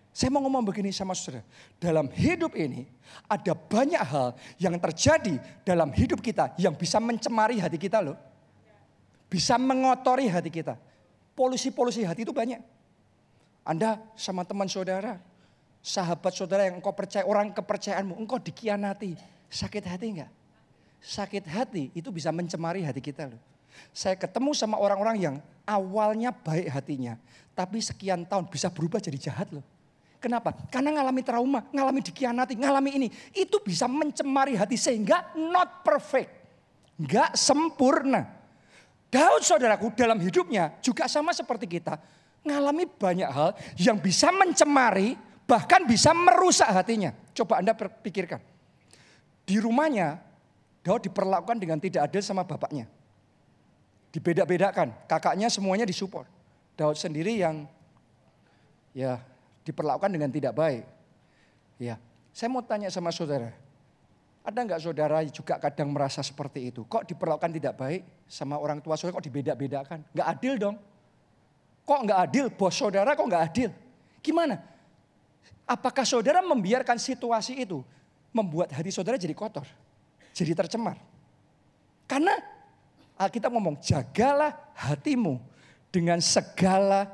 [0.10, 1.46] Saya mau ngomong begini sama saudara.
[1.78, 2.90] Dalam hidup ini
[3.30, 8.18] ada banyak hal yang terjadi dalam hidup kita yang bisa mencemari hati kita loh.
[9.30, 10.76] Bisa mengotori hati kita.
[11.38, 12.60] Polusi-polusi hati itu banyak.
[13.62, 15.22] Anda sama teman saudara,
[15.86, 19.14] sahabat saudara yang engkau percaya, orang kepercayaanmu, engkau dikianati.
[19.50, 20.32] Sakit hati enggak?
[21.00, 23.40] Sakit hati itu bisa mencemari hati kita loh.
[23.96, 27.16] Saya ketemu sama orang-orang yang awalnya baik hatinya,
[27.56, 29.64] tapi sekian tahun bisa berubah jadi jahat loh.
[30.20, 30.52] Kenapa?
[30.68, 33.08] Karena ngalami trauma, ngalami dikhianati, ngalami ini.
[33.32, 36.28] Itu bisa mencemari hati sehingga not perfect.
[37.00, 38.28] Gak sempurna.
[39.08, 41.96] Daud saudaraku dalam hidupnya juga sama seperti kita.
[42.44, 45.16] Ngalami banyak hal yang bisa mencemari,
[45.48, 47.16] bahkan bisa merusak hatinya.
[47.32, 48.44] Coba Anda pikirkan.
[49.48, 50.20] Di rumahnya,
[50.84, 52.92] Daud diperlakukan dengan tidak adil sama bapaknya.
[54.12, 56.28] Dibeda-bedakan, kakaknya semuanya disupport.
[56.76, 57.66] Daud sendiri yang
[58.92, 59.24] ya
[59.70, 60.84] diperlakukan dengan tidak baik.
[61.78, 62.02] Ya,
[62.34, 63.54] saya mau tanya sama saudara,
[64.42, 66.82] ada nggak saudara juga kadang merasa seperti itu?
[66.90, 69.22] Kok diperlakukan tidak baik sama orang tua saudara?
[69.22, 70.00] Kok dibeda-bedakan?
[70.10, 70.76] Nggak adil dong.
[71.86, 72.46] Kok nggak adil?
[72.50, 73.70] Bos saudara kok nggak adil?
[74.26, 74.58] Gimana?
[75.70, 77.86] Apakah saudara membiarkan situasi itu
[78.34, 79.70] membuat hati saudara jadi kotor,
[80.34, 80.98] jadi tercemar?
[82.10, 82.34] Karena
[83.22, 85.38] Alkitab ngomong, jagalah hatimu
[85.94, 87.06] dengan segala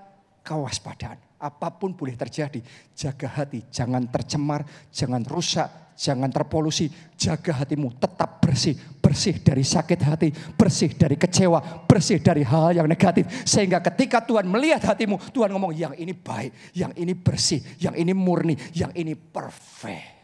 [0.46, 2.64] kewaspadaan apa pun boleh terjadi.
[2.96, 6.88] Jaga hati, jangan tercemar, jangan rusak, jangan terpolusi.
[7.16, 12.88] Jaga hatimu tetap bersih, bersih dari sakit hati, bersih dari kecewa, bersih dari hal yang
[12.88, 13.28] negatif.
[13.44, 18.14] Sehingga ketika Tuhan melihat hatimu, Tuhan ngomong yang ini baik, yang ini bersih, yang ini
[18.14, 20.16] murni, yang ini perfect.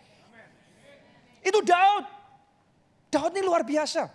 [1.42, 2.06] Itu Daud.
[3.12, 4.08] Daud ini luar biasa.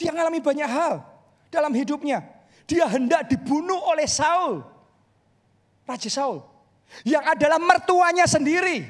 [0.00, 1.04] Dia mengalami banyak hal
[1.52, 2.24] dalam hidupnya.
[2.64, 4.64] Dia hendak dibunuh oleh Saul.
[5.86, 6.42] Raja Saul.
[7.02, 8.84] Yang adalah mertuanya sendiri.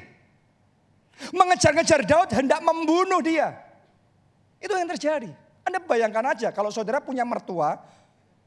[1.31, 3.53] Mengejar-ngejar Daud hendak membunuh dia.
[4.59, 5.31] Itu yang terjadi.
[5.63, 7.79] Anda bayangkan aja kalau saudara punya mertua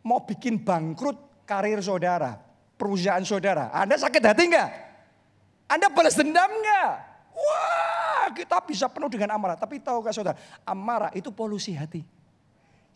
[0.04, 2.36] mau bikin bangkrut karir saudara,
[2.76, 3.72] perusahaan saudara.
[3.72, 4.70] Anda sakit hati enggak?
[5.66, 6.92] Anda balas dendam enggak?
[7.36, 9.56] Wah, kita bisa penuh dengan amarah.
[9.56, 12.04] Tapi tahu gak saudara, amarah itu polusi hati.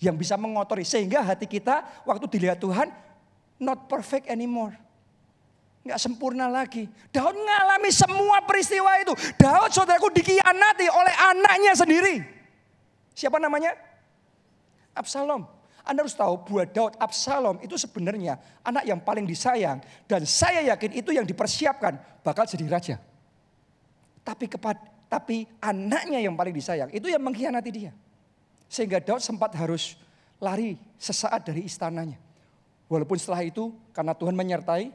[0.01, 0.85] Yang bisa mengotori.
[0.85, 2.89] Sehingga hati kita waktu dilihat Tuhan,
[3.61, 4.73] not perfect anymore.
[5.81, 6.85] Nggak sempurna lagi.
[7.09, 9.17] Daud mengalami semua peristiwa itu.
[9.41, 12.21] Daud saudaraku dikhianati oleh anaknya sendiri.
[13.17, 13.73] Siapa namanya?
[14.93, 15.49] Absalom.
[15.81, 19.81] Anda harus tahu buat Daud Absalom itu sebenarnya anak yang paling disayang.
[20.05, 22.97] Dan saya yakin itu yang dipersiapkan bakal jadi raja.
[24.21, 27.91] Tapi kepada tapi anaknya yang paling disayang itu yang mengkhianati dia.
[28.71, 29.99] Sehingga Daud sempat harus
[30.39, 32.21] lari sesaat dari istananya.
[32.87, 34.95] Walaupun setelah itu karena Tuhan menyertai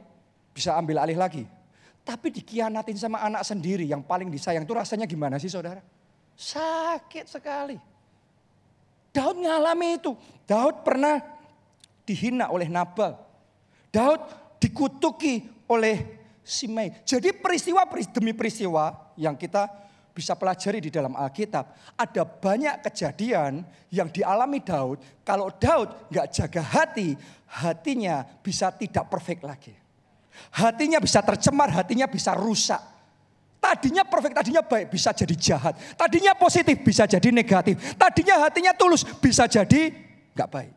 [0.56, 1.44] bisa ambil alih lagi.
[2.00, 5.84] Tapi dikhianatin sama anak sendiri yang paling disayang itu rasanya gimana sih saudara?
[6.32, 7.76] Sakit sekali.
[9.12, 10.16] Daud ngalami itu.
[10.48, 11.20] Daud pernah
[12.08, 13.20] dihina oleh Nabal.
[13.92, 14.22] Daud
[14.56, 16.94] dikutuki oleh Simei.
[17.04, 19.66] Jadi peristiwa demi peristiwa yang kita
[20.16, 21.96] bisa pelajari di dalam Alkitab.
[22.00, 23.60] Ada banyak kejadian
[23.92, 25.02] yang dialami Daud.
[25.20, 27.12] Kalau Daud nggak jaga hati,
[27.50, 29.85] hatinya bisa tidak perfect lagi.
[30.52, 32.80] Hatinya bisa tercemar, hatinya bisa rusak.
[33.56, 35.74] Tadinya perfect, tadinya baik, bisa jadi jahat.
[35.98, 37.98] Tadinya positif, bisa jadi negatif.
[37.98, 39.90] Tadinya hatinya tulus, bisa jadi
[40.36, 40.74] nggak baik.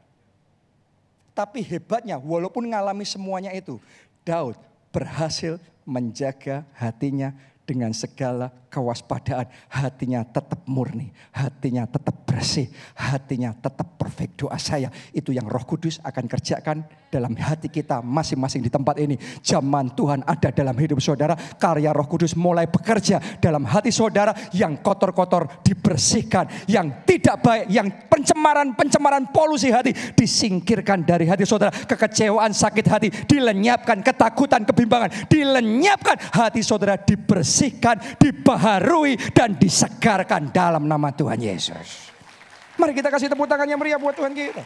[1.37, 3.77] Tapi hebatnya, walaupun mengalami semuanya itu,
[4.25, 4.57] Daud
[4.89, 7.31] berhasil menjaga hatinya
[7.69, 9.45] dengan segala kewaspadaan.
[9.69, 12.65] Hatinya tetap murni, hatinya tetap bersih,
[12.97, 14.41] hatinya tetap perfect.
[14.41, 19.17] Doa saya itu yang roh kudus akan kerjakan dalam hati kita masing-masing di tempat ini.
[19.41, 24.79] Zaman Tuhan ada dalam hidup saudara, karya roh kudus mulai bekerja dalam hati saudara yang
[24.79, 31.73] kotor-kotor dibersihkan, yang tidak baik, yang pencemaran-pencemaran polusi hati disingkirkan dari hati saudara.
[31.73, 36.15] Kekecewaan, sakit hati dilenyapkan, ketakutan, kebimbangan dilenyapkan.
[36.29, 42.11] Hati saudara dibersihkan dibaharui, dan disegarkan dalam nama Tuhan Yesus.
[42.79, 44.63] Mari kita kasih tepuk tangan yang meriah buat Tuhan kita.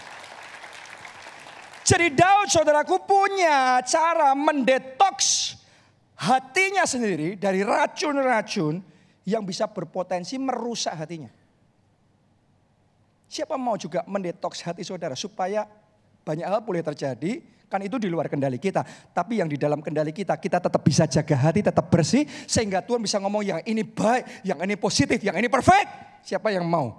[1.83, 5.59] Jadi Daud saudaraku punya cara mendetoks
[6.15, 8.79] hatinya sendiri dari racun-racun
[9.27, 11.31] yang bisa berpotensi merusak hatinya.
[13.27, 15.67] Siapa mau juga mendetoks hati saudara supaya
[16.23, 17.43] banyak hal boleh terjadi
[17.73, 18.85] Kan itu di luar kendali kita.
[18.85, 22.21] Tapi yang di dalam kendali kita, kita tetap bisa jaga hati, tetap bersih.
[22.45, 25.89] Sehingga Tuhan bisa ngomong yang ini baik, yang ini positif, yang ini perfect.
[26.21, 26.93] Siapa yang mau?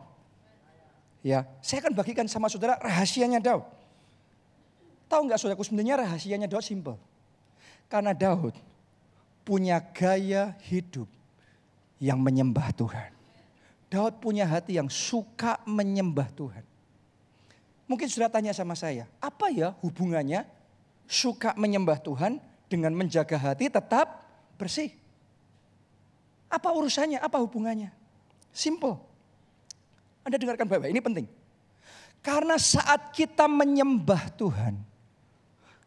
[1.23, 3.63] Ya, saya akan bagikan sama saudara rahasianya Daud.
[5.09, 6.97] Tahu nggak saudaraku sebenarnya rahasianya Daud simple.
[7.87, 8.57] Karena Daud
[9.45, 11.07] punya gaya hidup
[12.01, 13.13] yang menyembah Tuhan.
[13.93, 16.65] Daud punya hati yang suka menyembah Tuhan.
[17.85, 20.49] Mungkin sudah tanya sama saya, apa ya hubungannya
[21.05, 24.25] suka menyembah Tuhan dengan menjaga hati tetap
[24.57, 24.89] bersih.
[26.49, 27.21] Apa urusannya?
[27.21, 27.93] Apa hubungannya?
[28.55, 28.97] Simple.
[30.25, 31.27] Anda dengarkan baik-baik, ini penting.
[32.25, 34.81] Karena saat kita menyembah Tuhan,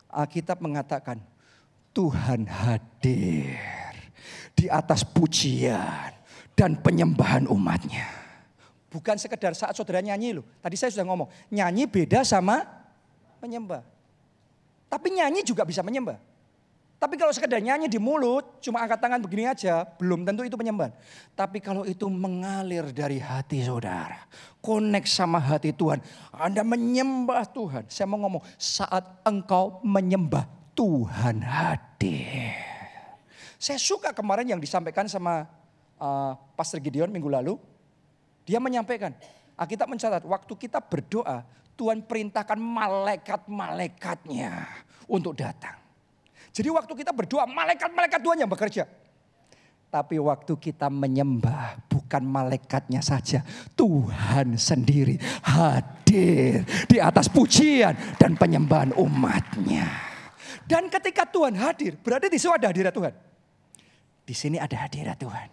[0.08, 1.20] Alkitab mengatakan
[1.92, 3.58] Tuhan hadir
[4.54, 6.14] di atas pujian
[6.58, 8.10] dan penyembahan umatnya.
[8.88, 10.46] Bukan sekedar saat saudara nyanyi loh.
[10.64, 12.64] Tadi saya sudah ngomong, nyanyi beda sama
[13.44, 13.84] menyembah.
[14.88, 16.18] Tapi nyanyi juga bisa menyembah.
[16.98, 20.90] Tapi kalau sekedar nyanyi di mulut, cuma angkat tangan begini aja, belum tentu itu penyembahan.
[21.38, 24.26] Tapi kalau itu mengalir dari hati saudara,
[24.66, 26.02] connect sama hati Tuhan,
[26.34, 27.86] Anda menyembah Tuhan.
[27.86, 32.66] Saya mau ngomong, saat engkau menyembah Tuhan hadir.
[33.62, 35.46] Saya suka kemarin yang disampaikan sama
[36.02, 37.62] uh, Pastor Gideon minggu lalu.
[38.42, 39.14] Dia menyampaikan,
[39.54, 41.46] Alkitab mencatat, waktu kita berdoa,
[41.78, 44.66] Tuhan perintahkan malaikat-malaikatnya
[45.06, 45.87] untuk datang.
[46.54, 48.84] Jadi waktu kita berdoa, malaikat-malaikat Tuhan yang bekerja.
[49.88, 53.40] Tapi waktu kita menyembah, bukan malaikatnya saja.
[53.74, 55.16] Tuhan sendiri
[55.48, 59.88] hadir di atas pujian dan penyembahan umatnya.
[60.68, 63.14] Dan ketika Tuhan hadir, berarti di sini ada hadirat Tuhan.
[64.28, 65.48] Di sini ada hadirat Tuhan.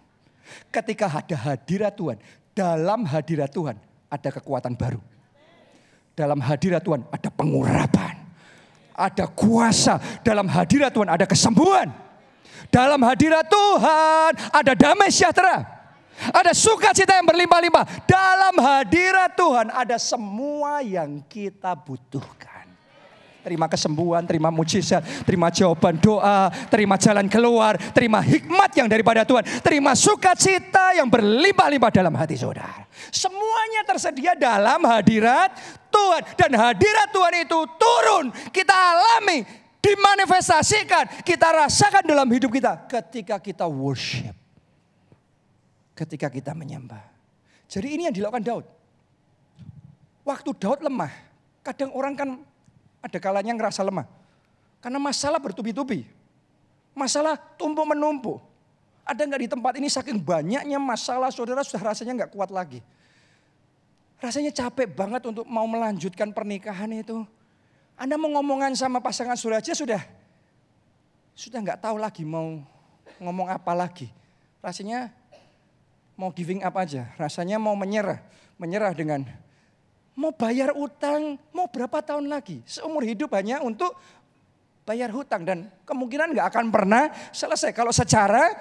[0.75, 2.19] Ketika ada hadirat Tuhan,
[2.51, 3.79] dalam hadirat Tuhan
[4.11, 4.99] ada kekuatan baru
[6.15, 8.14] dalam hadirat Tuhan ada pengurapan.
[8.95, 9.99] Ada kuasa.
[10.23, 11.91] Dalam hadirat Tuhan ada kesembuhan.
[12.71, 15.67] Dalam hadirat Tuhan ada damai sejahtera.
[16.31, 18.07] Ada sukacita yang berlimpah-limpah.
[18.07, 22.54] Dalam hadirat Tuhan ada semua yang kita butuhkan.
[23.45, 29.45] Terima kesembuhan, terima mujizat, terima jawaban doa, terima jalan keluar, terima hikmat yang daripada Tuhan,
[29.61, 32.89] terima sukacita yang berlimpah-limpah dalam hati saudara.
[33.13, 35.53] Semuanya tersedia dalam hadirat
[35.93, 39.45] Tuhan dan hadirat Tuhan itu turun, kita alami,
[39.85, 44.33] dimanifestasikan, kita rasakan dalam hidup kita ketika kita worship.
[45.95, 47.01] ketika kita menyembah.
[47.71, 48.67] Jadi ini yang dilakukan Daud.
[50.27, 51.13] Waktu Daud lemah,
[51.63, 52.29] kadang orang kan
[53.05, 54.09] ada kalanya ngerasa lemah.
[54.81, 56.09] Karena masalah bertubi-tubi.
[56.97, 58.41] Masalah tumpuk menumpuk.
[59.05, 62.81] Ada nggak di tempat ini saking banyaknya masalah saudara sudah rasanya nggak kuat lagi.
[64.17, 67.29] Rasanya capek banget untuk mau melanjutkan pernikahan itu.
[68.01, 70.01] Anda mau ngomongan sama pasangan saudara aja sudah
[71.37, 72.65] sudah nggak tahu lagi mau
[73.21, 74.09] ngomong apa lagi.
[74.65, 75.13] Rasanya
[76.17, 77.13] mau giving up aja.
[77.21, 78.25] Rasanya mau menyerah.
[78.57, 79.29] Menyerah dengan
[80.15, 82.61] mau bayar utang mau berapa tahun lagi.
[82.69, 83.97] Seumur hidup hanya untuk
[84.85, 85.49] bayar hutang.
[85.49, 87.73] Dan kemungkinan nggak akan pernah selesai.
[87.73, 88.53] Kalau secara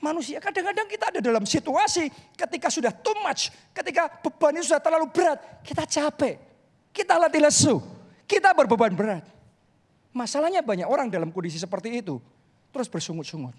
[0.00, 3.52] manusia kadang-kadang kita ada dalam situasi ketika sudah too much.
[3.76, 5.60] Ketika beban itu sudah terlalu berat.
[5.60, 6.40] Kita capek.
[6.96, 7.76] Kita latih lesu.
[8.24, 9.28] Kita berbeban berat.
[10.16, 12.16] Masalahnya banyak orang dalam kondisi seperti itu.
[12.72, 13.52] Terus bersungut-sungut.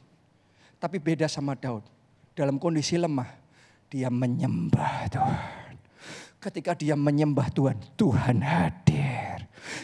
[0.82, 1.86] Tapi beda sama Daud.
[2.34, 3.30] Dalam kondisi lemah,
[3.94, 5.74] dia menyembah Tuhan.
[6.38, 8.87] Ketika dia menyembah Tuhan, Tuhan hadir.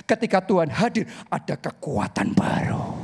[0.08, 3.03] Ketika Tuhan hadir, ada kekuatan baru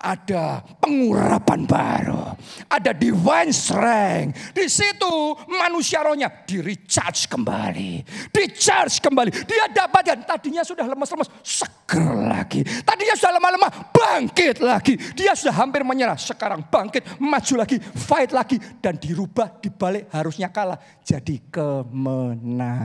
[0.00, 2.32] ada pengurapan baru,
[2.70, 4.56] ada divine strength.
[4.56, 7.92] Di situ manusia rohnya di recharge kembali,
[8.32, 9.30] di charge kembali.
[9.44, 12.64] Dia dapatkan tadinya sudah lemas-lemas, seger lagi.
[12.64, 14.96] Tadinya sudah lemah-lemah, bangkit lagi.
[15.12, 20.78] Dia sudah hampir menyerah, sekarang bangkit, maju lagi, fight lagi dan dirubah dibalik harusnya kalah
[21.04, 22.80] jadi kemenangan.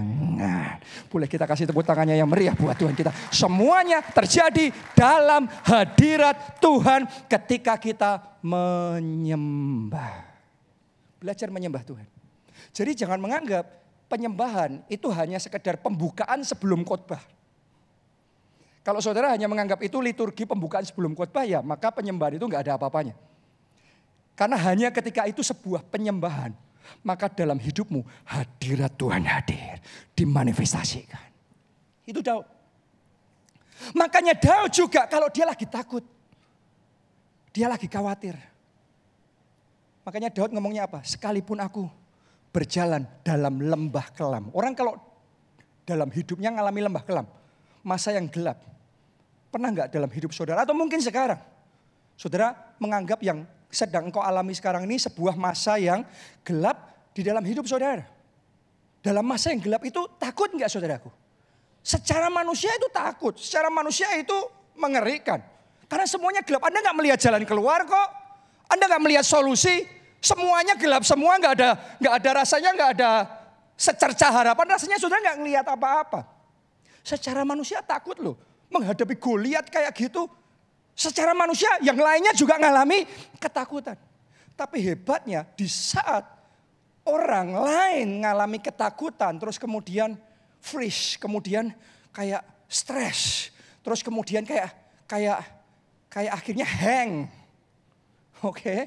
[1.07, 3.13] Boleh kita kasih tepuk tangannya yang meriah buat Tuhan kita.
[3.31, 6.74] Semuanya terjadi dalam hadirat Tuhan
[7.27, 10.25] ketika kita menyembah.
[11.21, 12.07] Belajar menyembah Tuhan.
[12.75, 13.65] Jadi jangan menganggap
[14.11, 17.21] penyembahan itu hanya sekedar pembukaan sebelum khotbah.
[18.85, 22.73] Kalau saudara hanya menganggap itu liturgi pembukaan sebelum khotbah ya maka penyembahan itu nggak ada
[22.77, 23.17] apa-apanya.
[24.35, 26.51] Karena hanya ketika itu sebuah penyembahan,
[27.01, 29.79] maka dalam hidupmu hadirat Tuhan hadir,
[30.13, 31.31] dimanifestasikan.
[32.05, 32.45] Itu Daud.
[33.95, 36.03] Makanya Daud juga kalau dia lagi takut,
[37.55, 38.35] dia lagi khawatir.
[40.03, 40.99] Makanya Daud ngomongnya apa?
[41.07, 41.87] Sekalipun aku
[42.51, 44.51] berjalan dalam lembah kelam.
[44.51, 44.99] Orang kalau
[45.87, 47.23] dalam hidupnya ngalami lembah kelam,
[47.79, 48.59] masa yang gelap.
[49.55, 51.39] Pernah nggak dalam hidup saudara atau mungkin sekarang?
[52.19, 56.03] Saudara menganggap yang sedang engkau alami sekarang ini sebuah masa yang
[56.43, 58.03] gelap di dalam hidup saudara.
[58.99, 61.07] Dalam masa yang gelap itu takut nggak saudaraku?
[61.79, 64.35] Secara manusia itu takut, secara manusia itu
[64.75, 65.54] mengerikan.
[65.95, 66.59] Karena semuanya gelap.
[66.67, 68.09] Anda nggak melihat jalan keluar kok.
[68.67, 69.87] Anda nggak melihat solusi.
[70.19, 71.69] Semuanya gelap semua nggak ada
[72.03, 73.11] nggak ada rasanya nggak ada
[73.79, 74.75] secerca harapan.
[74.75, 76.27] Rasanya sudah nggak ngelihat apa-apa.
[76.99, 78.35] Secara manusia takut loh
[78.67, 80.27] menghadapi Goliat kayak gitu.
[80.91, 83.07] Secara manusia yang lainnya juga ngalami
[83.39, 83.95] ketakutan.
[84.59, 86.27] Tapi hebatnya di saat
[87.07, 90.19] orang lain ngalami ketakutan terus kemudian
[90.59, 91.71] freeze, kemudian
[92.11, 93.47] kayak stres,
[93.79, 94.75] terus kemudian kayak
[95.07, 95.54] kayak
[96.15, 97.27] kayak akhirnya hang.
[98.39, 98.63] Oke.
[98.63, 98.81] Okay?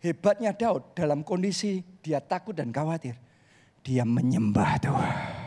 [0.00, 3.14] Hebatnya Daud dalam kondisi dia takut dan khawatir.
[3.84, 5.39] Dia menyembah Tuhan.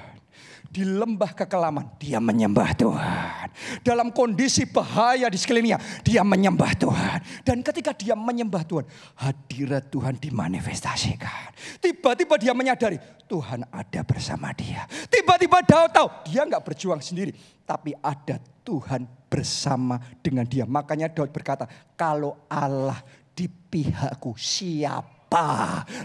[0.74, 3.48] Di lembah kekelaman, dia menyembah Tuhan.
[3.86, 7.46] Dalam kondisi bahaya di sekelilingnya, dia menyembah Tuhan.
[7.46, 8.86] Dan ketika dia menyembah Tuhan,
[9.22, 11.54] hadirat Tuhan dimanifestasikan.
[11.78, 12.98] Tiba-tiba dia menyadari,
[13.30, 14.90] Tuhan ada bersama dia.
[15.14, 17.38] Tiba-tiba Daud tahu, dia nggak berjuang sendiri.
[17.70, 20.66] Tapi ada Tuhan bersama dengan dia.
[20.66, 22.98] Makanya Daud berkata, kalau Allah
[23.38, 24.34] di pihakku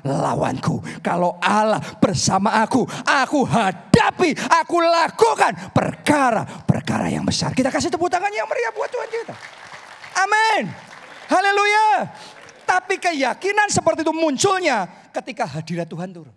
[0.05, 0.81] lawanku.
[1.05, 7.53] Kalau Allah bersama aku, aku hadapi, aku lakukan perkara-perkara yang besar.
[7.53, 9.35] Kita kasih tepuk tangan yang meriah buat Tuhan kita.
[10.19, 10.63] Amin.
[11.29, 12.09] Haleluya.
[12.69, 16.37] Tapi keyakinan seperti itu munculnya ketika hadirat Tuhan turun.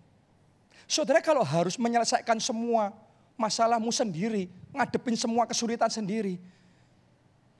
[0.88, 2.92] Saudara kalau harus menyelesaikan semua
[3.36, 6.36] masalahmu sendiri, ngadepin semua kesulitan sendiri.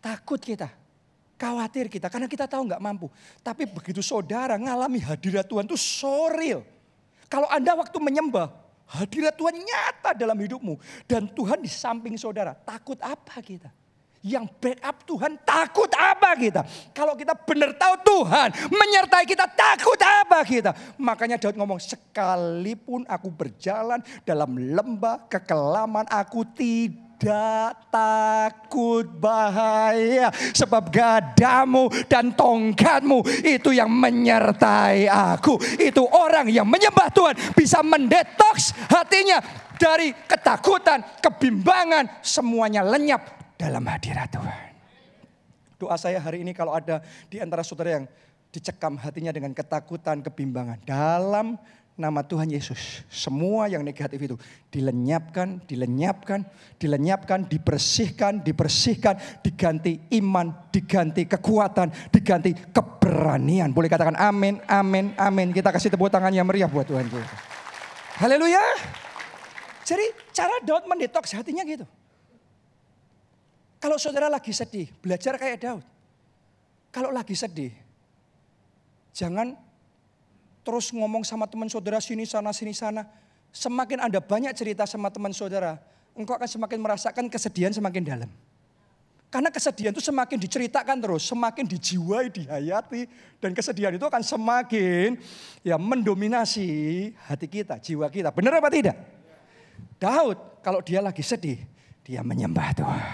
[0.03, 0.69] Takut kita,
[1.43, 3.11] khawatir kita karena kita tahu nggak mampu.
[3.43, 6.63] Tapi begitu saudara ngalami hadirat Tuhan itu so real.
[7.27, 8.55] Kalau Anda waktu menyembah,
[8.87, 10.79] hadirat Tuhan nyata dalam hidupmu.
[11.11, 13.75] Dan Tuhan di samping saudara, takut apa kita?
[14.23, 16.63] yang backup Tuhan takut apa kita?
[16.95, 20.71] Kalau kita benar tahu Tuhan menyertai kita takut apa kita?
[20.95, 31.87] Makanya Daud ngomong sekalipun aku berjalan dalam lembah kekelaman aku tidak takut bahaya sebab gadamu
[32.11, 35.57] dan tongkatmu itu yang menyertai aku.
[35.79, 39.39] Itu orang yang menyembah Tuhan bisa mendetoks hatinya
[39.79, 44.71] dari ketakutan, kebimbangan, semuanya lenyap dalam hadirat Tuhan.
[45.83, 48.07] Doa saya hari ini kalau ada di antara saudara yang
[48.55, 50.79] dicekam hatinya dengan ketakutan, kebimbangan.
[50.87, 51.59] Dalam
[51.97, 53.05] nama Tuhan Yesus.
[53.13, 54.37] Semua yang negatif itu
[54.73, 56.45] dilenyapkan, dilenyapkan,
[56.81, 59.15] dilenyapkan, dibersihkan, dibersihkan,
[59.45, 63.71] diganti iman, diganti kekuatan, diganti keberanian.
[63.77, 65.49] Boleh katakan amin, amin, amin.
[65.53, 67.29] Kita kasih tepuk tangan yang meriah buat Tuhan kita.
[68.21, 68.63] Haleluya.
[69.83, 71.85] Jadi cara Daud mendetoks hatinya gitu.
[73.83, 75.85] Kalau saudara lagi sedih, belajar kayak Daud.
[76.95, 77.75] Kalau lagi sedih,
[79.11, 79.59] jangan
[80.63, 83.07] terus ngomong sama teman saudara sini sana sini sana.
[83.53, 85.77] Semakin Anda banyak cerita sama teman saudara,
[86.17, 88.31] engkau akan semakin merasakan kesedihan semakin dalam.
[89.33, 93.09] Karena kesedihan itu semakin diceritakan terus, semakin dijiwai, dihayati,
[93.41, 95.17] dan kesedihan itu akan semakin
[95.65, 96.69] ya mendominasi
[97.29, 98.29] hati kita, jiwa kita.
[98.29, 98.97] Benar apa tidak?
[99.97, 101.61] Daud kalau dia lagi sedih,
[102.05, 103.05] dia menyembah Tuhan.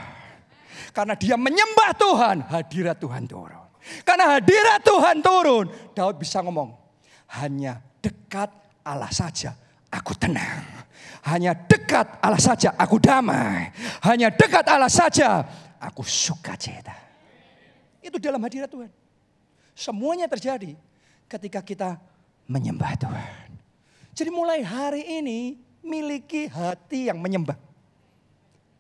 [0.91, 3.63] Karena dia menyembah Tuhan, hadirat Tuhan turun.
[4.03, 6.75] Karena hadirat Tuhan turun, Daud bisa ngomong,
[7.29, 8.49] hanya dekat
[8.81, 9.53] Allah saja
[9.93, 10.65] aku tenang.
[11.29, 13.69] Hanya dekat Allah saja aku damai.
[14.01, 15.45] Hanya dekat Allah saja
[15.77, 16.95] aku suka cita.
[18.01, 18.89] Itu dalam hadirat Tuhan.
[19.77, 20.73] Semuanya terjadi
[21.29, 22.01] ketika kita
[22.49, 23.49] menyembah Tuhan.
[24.17, 27.68] Jadi mulai hari ini miliki hati yang menyembah.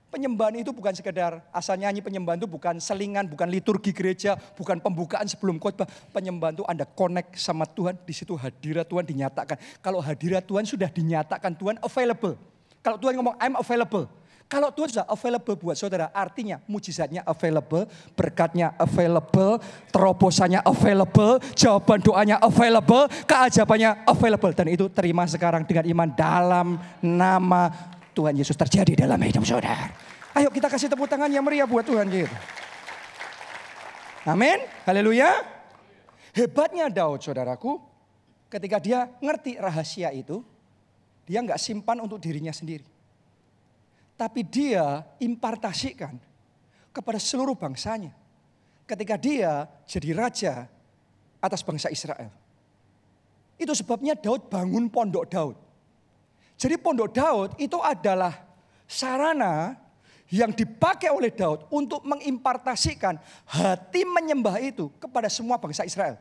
[0.08, 5.28] Penyembahan itu bukan sekedar asal nyanyi penyembahan itu bukan selingan, bukan liturgi gereja, bukan pembukaan
[5.28, 5.84] sebelum khotbah.
[6.16, 9.60] Penyembahan itu Anda connect sama Tuhan, di situ hadirat Tuhan dinyatakan.
[9.84, 12.40] Kalau hadirat Tuhan sudah dinyatakan Tuhan available.
[12.80, 14.08] Kalau Tuhan ngomong I'm available.
[14.48, 17.84] Kalau Tuhan sudah available buat saudara, artinya mujizatnya available,
[18.16, 19.60] berkatnya available,
[19.92, 24.56] terobosannya available, jawaban doanya available, keajabannya available.
[24.56, 26.66] Dan itu terima sekarang dengan iman dalam
[27.04, 29.94] nama Tuhan Yesus terjadi dalam hidup saudara.
[30.34, 32.34] Ayo kita kasih tepuk tangan yang meriah buat Tuhan kita.
[34.26, 34.58] Amin.
[34.82, 35.38] Haleluya.
[36.34, 37.78] Hebatnya Daud saudaraku.
[38.50, 40.42] Ketika dia ngerti rahasia itu.
[41.30, 42.82] Dia nggak simpan untuk dirinya sendiri.
[44.18, 46.18] Tapi dia impartasikan
[46.90, 48.10] kepada seluruh bangsanya.
[48.82, 50.66] Ketika dia jadi raja
[51.38, 52.34] atas bangsa Israel.
[53.54, 55.67] Itu sebabnya Daud bangun pondok Daud.
[56.58, 58.34] Jadi pondok Daud itu adalah
[58.82, 59.78] sarana
[60.28, 66.18] yang dipakai oleh Daud untuk mengimpartasikan hati menyembah itu kepada semua bangsa Israel.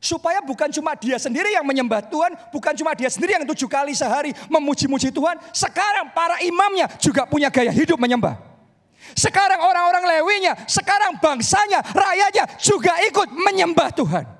[0.00, 3.92] Supaya bukan cuma dia sendiri yang menyembah Tuhan, bukan cuma dia sendiri yang tujuh kali
[3.92, 5.36] sehari memuji-muji Tuhan.
[5.52, 8.40] Sekarang para imamnya juga punya gaya hidup menyembah.
[9.12, 14.39] Sekarang orang-orang lewinya, sekarang bangsanya, rakyatnya juga ikut menyembah Tuhan.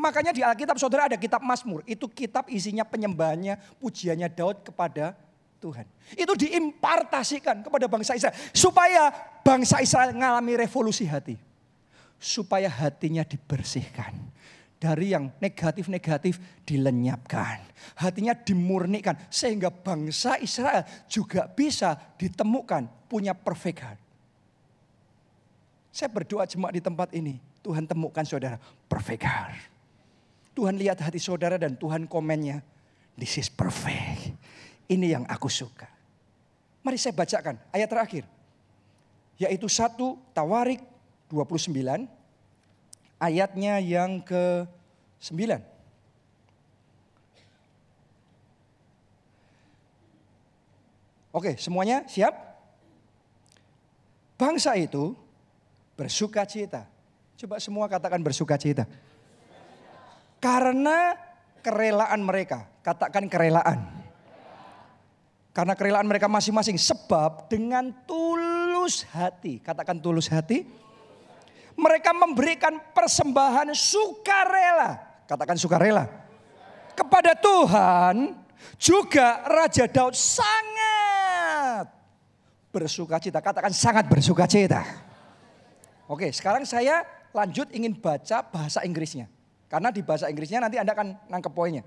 [0.00, 1.84] Makanya di Alkitab saudara ada kitab Mazmur.
[1.84, 5.12] Itu kitab isinya penyembahannya, pujiannya Daud kepada
[5.60, 5.84] Tuhan.
[6.16, 8.32] Itu diimpartasikan kepada bangsa Israel.
[8.56, 9.12] Supaya
[9.44, 11.36] bangsa Israel mengalami revolusi hati.
[12.16, 14.16] Supaya hatinya dibersihkan.
[14.80, 17.60] Dari yang negatif-negatif dilenyapkan.
[18.00, 19.12] Hatinya dimurnikan.
[19.28, 24.00] Sehingga bangsa Israel juga bisa ditemukan punya perfect heart.
[25.92, 27.36] Saya berdoa jemaat di tempat ini.
[27.60, 28.56] Tuhan temukan saudara
[28.88, 29.79] perfect heart.
[30.54, 32.62] Tuhan lihat hati saudara dan Tuhan komennya.
[33.14, 34.34] This is perfect.
[34.90, 35.86] Ini yang aku suka.
[36.82, 38.24] Mari saya bacakan ayat terakhir.
[39.40, 40.82] Yaitu satu Tawarik
[41.28, 41.70] 29
[43.20, 44.66] ayatnya yang ke
[45.20, 45.60] 9.
[51.30, 52.34] Oke, semuanya siap?
[54.34, 55.14] Bangsa itu
[55.94, 56.88] bersuka cita.
[57.38, 58.88] Coba semua katakan bersuka cita.
[60.40, 61.14] Karena
[61.60, 62.64] kerelaan mereka.
[62.80, 63.84] Katakan kerelaan.
[65.52, 66.80] Karena kerelaan mereka masing-masing.
[66.80, 69.60] Sebab dengan tulus hati.
[69.60, 70.64] Katakan tulus hati.
[71.76, 74.96] Mereka memberikan persembahan sukarela.
[75.28, 76.08] Katakan sukarela.
[76.96, 78.36] Kepada Tuhan
[78.76, 81.86] juga Raja Daud sangat
[82.72, 83.38] bersuka cita.
[83.40, 84.82] Katakan sangat bersuka cita.
[86.10, 89.30] Oke sekarang saya lanjut ingin baca bahasa Inggrisnya.
[89.70, 91.86] Karena di bahasa Inggrisnya nanti Anda akan nangkep poinnya.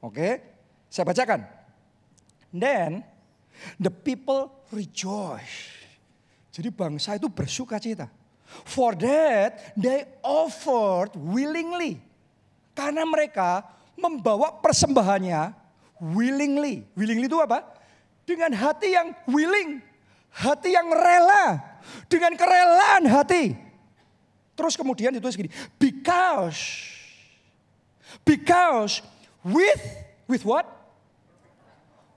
[0.00, 0.40] Oke,
[0.88, 1.44] saya bacakan.
[2.48, 3.04] Then
[3.76, 5.68] the people rejoice.
[6.52, 8.08] Jadi bangsa itu bersuka cita.
[8.64, 12.00] For that they offered willingly.
[12.72, 13.64] Karena mereka
[13.96, 15.52] membawa persembahannya
[16.00, 16.84] willingly.
[16.96, 17.64] Willingly itu apa?
[18.24, 19.80] Dengan hati yang willing.
[20.32, 21.60] Hati yang rela.
[22.08, 23.56] Dengan kerelaan hati.
[24.52, 25.48] Terus kemudian ditulis gini.
[25.80, 26.91] Because
[28.22, 29.00] Because
[29.40, 29.82] with
[30.28, 30.68] with what?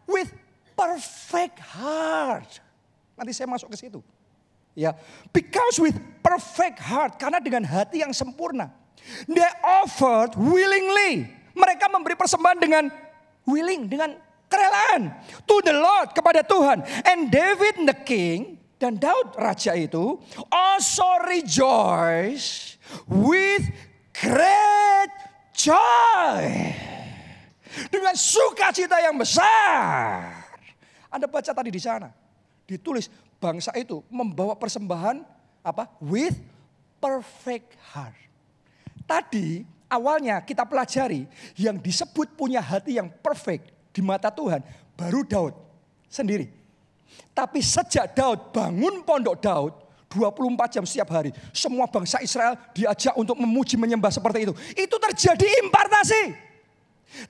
[0.06, 0.30] With
[0.76, 2.60] perfect heart.
[3.16, 4.04] Nanti saya masuk ke situ.
[4.76, 4.92] Ya,
[5.32, 8.76] because with perfect heart, karena dengan hati yang sempurna.
[9.24, 11.32] They offered willingly.
[11.56, 12.84] Mereka memberi persembahan dengan
[13.48, 14.20] willing dengan
[14.52, 15.16] kerelaan
[15.48, 16.84] to the Lord kepada Tuhan.
[17.08, 20.20] And David the king dan Daud raja itu
[20.52, 22.76] also rejoice
[23.08, 23.64] with
[24.12, 25.15] great
[25.56, 26.44] joy.
[27.92, 30.32] Dengan sukacita yang besar.
[31.12, 32.12] Anda baca tadi di sana.
[32.68, 33.08] Ditulis
[33.40, 35.24] bangsa itu membawa persembahan
[35.64, 35.88] apa?
[36.04, 36.36] With
[37.00, 38.16] perfect heart.
[39.06, 44.60] Tadi awalnya kita pelajari yang disebut punya hati yang perfect di mata Tuhan
[44.98, 45.54] baru Daud
[46.10, 46.50] sendiri.
[47.36, 49.74] Tapi sejak Daud bangun pondok Daud
[50.16, 51.36] 24 jam setiap hari.
[51.52, 54.54] Semua bangsa Israel diajak untuk memuji menyembah seperti itu.
[54.80, 56.48] Itu terjadi impartasi.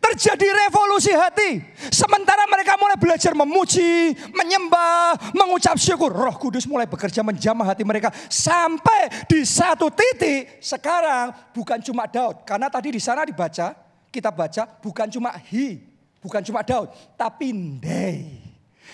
[0.01, 1.61] Terjadi revolusi hati.
[1.93, 6.09] Sementara mereka mulai belajar memuji, menyembah, mengucap syukur.
[6.09, 8.09] Roh Kudus mulai bekerja menjamah hati mereka.
[8.29, 12.41] Sampai di satu titik sekarang bukan cuma Daud.
[12.49, 13.77] Karena tadi di sana dibaca,
[14.09, 15.77] kita baca bukan cuma he,
[16.17, 16.89] bukan cuma Daud.
[17.13, 18.41] Tapi they.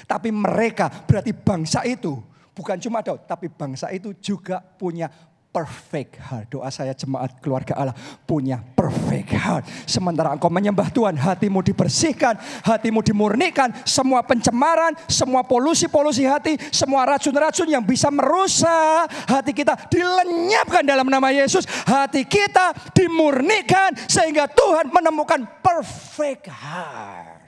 [0.03, 3.23] Tapi mereka berarti bangsa itu bukan cuma Daud.
[3.27, 5.11] Tapi bangsa itu juga punya
[5.51, 6.47] perfect heart.
[6.47, 9.67] Doa saya jemaat keluarga Allah punya perfect heart.
[9.83, 17.67] Sementara engkau menyembah Tuhan, hatimu dibersihkan, hatimu dimurnikan, semua pencemaran, semua polusi-polusi hati, semua racun-racun
[17.67, 21.67] yang bisa merusak hati kita dilenyapkan dalam nama Yesus.
[21.67, 27.43] Hati kita dimurnikan sehingga Tuhan menemukan perfect heart.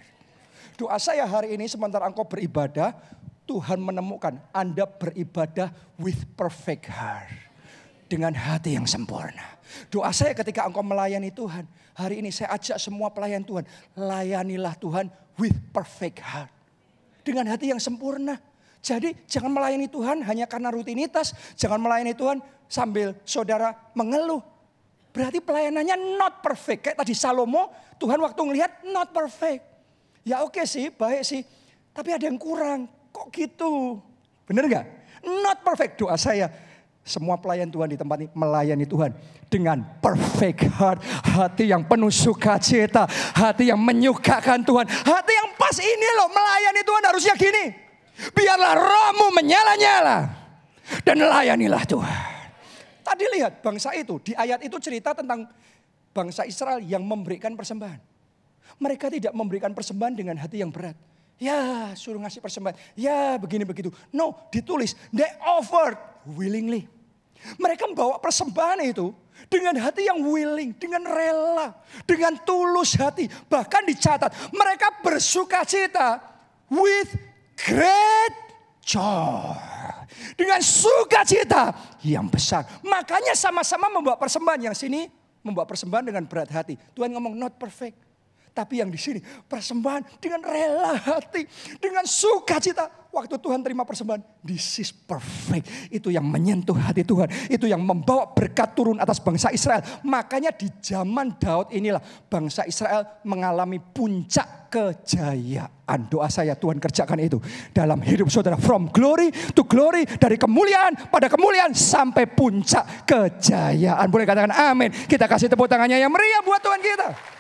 [0.76, 2.92] Doa saya hari ini sementara engkau beribadah,
[3.44, 7.54] Tuhan menemukan Anda beribadah with perfect heart
[8.08, 9.60] dengan hati yang sempurna.
[9.90, 11.66] Doa saya ketika engkau melayani Tuhan.
[11.98, 13.66] Hari ini saya ajak semua pelayan Tuhan.
[13.98, 15.10] Layanilah Tuhan
[15.42, 16.52] with perfect heart.
[17.26, 18.38] Dengan hati yang sempurna.
[18.84, 21.34] Jadi jangan melayani Tuhan hanya karena rutinitas.
[21.56, 22.38] Jangan melayani Tuhan
[22.70, 24.44] sambil saudara mengeluh.
[25.14, 26.90] Berarti pelayanannya not perfect.
[26.90, 27.70] Kayak tadi Salomo,
[28.02, 29.62] Tuhan waktu ngelihat not perfect.
[30.26, 31.42] Ya oke okay sih, baik sih.
[31.94, 32.90] Tapi ada yang kurang.
[33.14, 34.02] Kok gitu?
[34.50, 34.86] Bener gak?
[35.24, 36.52] Not perfect doa saya
[37.04, 39.12] semua pelayan Tuhan di tempat ini melayani Tuhan
[39.52, 41.04] dengan perfect heart,
[41.36, 43.04] hati yang penuh sukacita,
[43.36, 47.66] hati yang menyukakan Tuhan, hati yang pas ini loh melayani Tuhan harusnya gini.
[48.32, 50.32] Biarlah rohmu menyala-nyala
[51.04, 52.24] dan layanilah Tuhan.
[53.04, 55.44] Tadi lihat bangsa itu di ayat itu cerita tentang
[56.16, 58.00] bangsa Israel yang memberikan persembahan.
[58.80, 60.96] Mereka tidak memberikan persembahan dengan hati yang berat.
[61.42, 62.78] Ya suruh ngasih persembahan.
[62.94, 63.90] Ya begini begitu.
[64.14, 65.98] No ditulis they offered
[66.30, 66.88] willingly.
[67.60, 69.12] Mereka membawa persembahan itu
[69.52, 71.76] dengan hati yang willing, dengan rela,
[72.08, 73.28] dengan tulus hati.
[73.28, 76.24] Bahkan dicatat mereka bersuka cita
[76.72, 77.12] with
[77.60, 78.36] great
[78.84, 79.60] joy.
[80.34, 82.64] Dengan sukacita yang besar.
[82.82, 84.72] Makanya sama-sama membawa persembahan.
[84.72, 85.12] Yang sini
[85.44, 86.80] membawa persembahan dengan berat hati.
[86.96, 88.00] Tuhan ngomong not perfect.
[88.54, 89.18] Tapi yang di sini
[89.50, 91.42] persembahan dengan rela hati,
[91.82, 93.02] dengan sukacita.
[93.14, 95.70] Waktu Tuhan terima persembahan, this is perfect.
[95.94, 97.30] Itu yang menyentuh hati Tuhan.
[97.46, 99.86] Itu yang membawa berkat turun atas bangsa Israel.
[100.02, 106.10] Makanya di zaman Daud inilah bangsa Israel mengalami puncak kejayaan.
[106.10, 107.38] Doa saya Tuhan kerjakan itu
[107.70, 108.58] dalam hidup saudara.
[108.58, 110.10] From glory to glory.
[110.10, 114.10] Dari kemuliaan pada kemuliaan sampai puncak kejayaan.
[114.10, 114.90] Boleh katakan amin.
[114.90, 117.34] Kita kasih tepuk tangannya yang meriah buat Tuhan kita.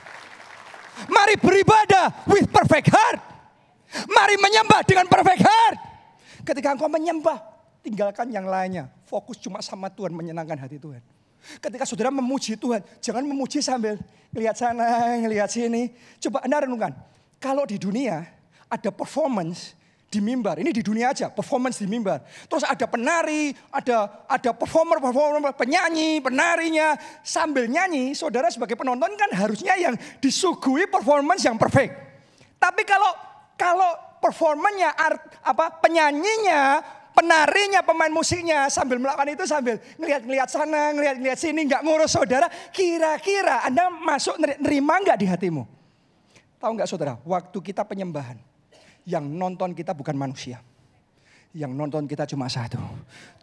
[1.09, 3.19] Mari beribadah with perfect heart.
[4.09, 5.77] Mari menyembah dengan perfect heart.
[6.43, 7.39] Ketika engkau menyembah,
[7.85, 8.89] tinggalkan yang lainnya.
[9.05, 11.01] Fokus cuma sama Tuhan, menyenangkan hati Tuhan.
[11.59, 13.99] Ketika saudara memuji Tuhan, jangan memuji sambil
[14.31, 15.91] ngelihat sana, ngelihat sini.
[16.23, 16.95] Coba Anda renungkan.
[17.37, 18.23] Kalau di dunia
[18.71, 19.75] ada performance,
[20.13, 20.61] di mimbar.
[20.61, 22.21] Ini di dunia aja, performance di mimbar.
[22.45, 26.93] Terus ada penari, ada ada performer, performer, penyanyi, penarinya
[27.25, 28.13] sambil nyanyi.
[28.13, 31.97] Saudara sebagai penonton kan harusnya yang disuguhi performance yang perfect.
[32.61, 33.09] Tapi kalau
[33.57, 33.89] kalau
[34.21, 36.85] performanya art, apa penyanyinya,
[37.17, 42.47] penarinya, pemain musiknya sambil melakukan itu sambil ngelihat-ngelihat sana, ngelihat-ngelihat sini, nggak ngurus saudara.
[42.69, 45.63] Kira-kira Anda masuk nerima nggak di hatimu?
[46.61, 47.19] Tahu nggak saudara?
[47.27, 48.39] Waktu kita penyembahan,
[49.07, 50.63] yang nonton kita bukan manusia.
[51.53, 52.81] Yang nonton kita cuma satu.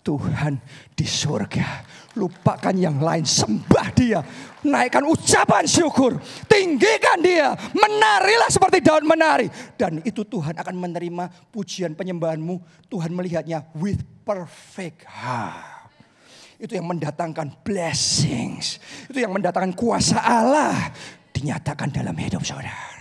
[0.02, 0.58] Tuhan
[0.98, 1.86] di surga.
[2.18, 3.22] Lupakan yang lain.
[3.22, 4.18] Sembah dia.
[4.66, 6.18] Naikkan ucapan syukur.
[6.50, 7.54] Tinggikan dia.
[7.70, 9.46] Menarilah seperti daun menari.
[9.78, 12.90] Dan itu Tuhan akan menerima pujian penyembahanmu.
[12.90, 15.94] Tuhan melihatnya with perfect heart.
[16.58, 18.82] Itu yang mendatangkan blessings.
[19.06, 20.90] Itu yang mendatangkan kuasa Allah.
[21.30, 22.99] Dinyatakan dalam hidup saudara.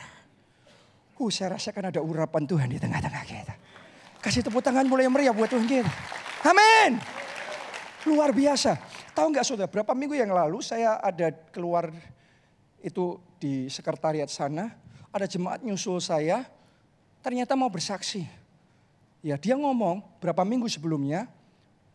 [1.20, 3.54] Uh, saya rasakan ada urapan Tuhan di tengah-tengah kita.
[4.24, 5.92] Kasih tepuk tangan mulai meriah buat Tuhan kita.
[6.48, 6.96] Amin.
[8.08, 8.80] Luar biasa.
[9.12, 11.92] Tahu nggak saudara, berapa minggu yang lalu saya ada keluar
[12.80, 14.72] itu di sekretariat sana.
[15.10, 16.46] ada jemaat nyusul saya,
[17.26, 18.30] ternyata mau bersaksi.
[19.26, 21.26] Ya dia ngomong berapa minggu sebelumnya,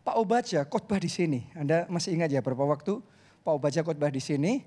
[0.03, 1.47] Pak Obaja khotbah di sini.
[1.55, 2.99] Anda masih ingat ya berapa waktu
[3.41, 4.61] Pak Obaja khotbah di sini.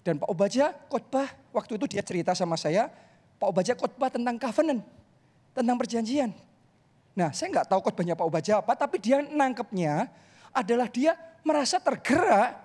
[0.00, 2.88] Dan Pak Obaja khotbah waktu itu dia cerita sama saya,
[3.38, 4.82] Pak Obaja khotbah tentang covenant,
[5.54, 6.30] tentang perjanjian.
[7.14, 10.10] Nah saya nggak tahu khotbahnya Pak Obaja apa, tapi dia nangkepnya
[10.50, 11.14] adalah dia
[11.46, 12.58] merasa tergerak,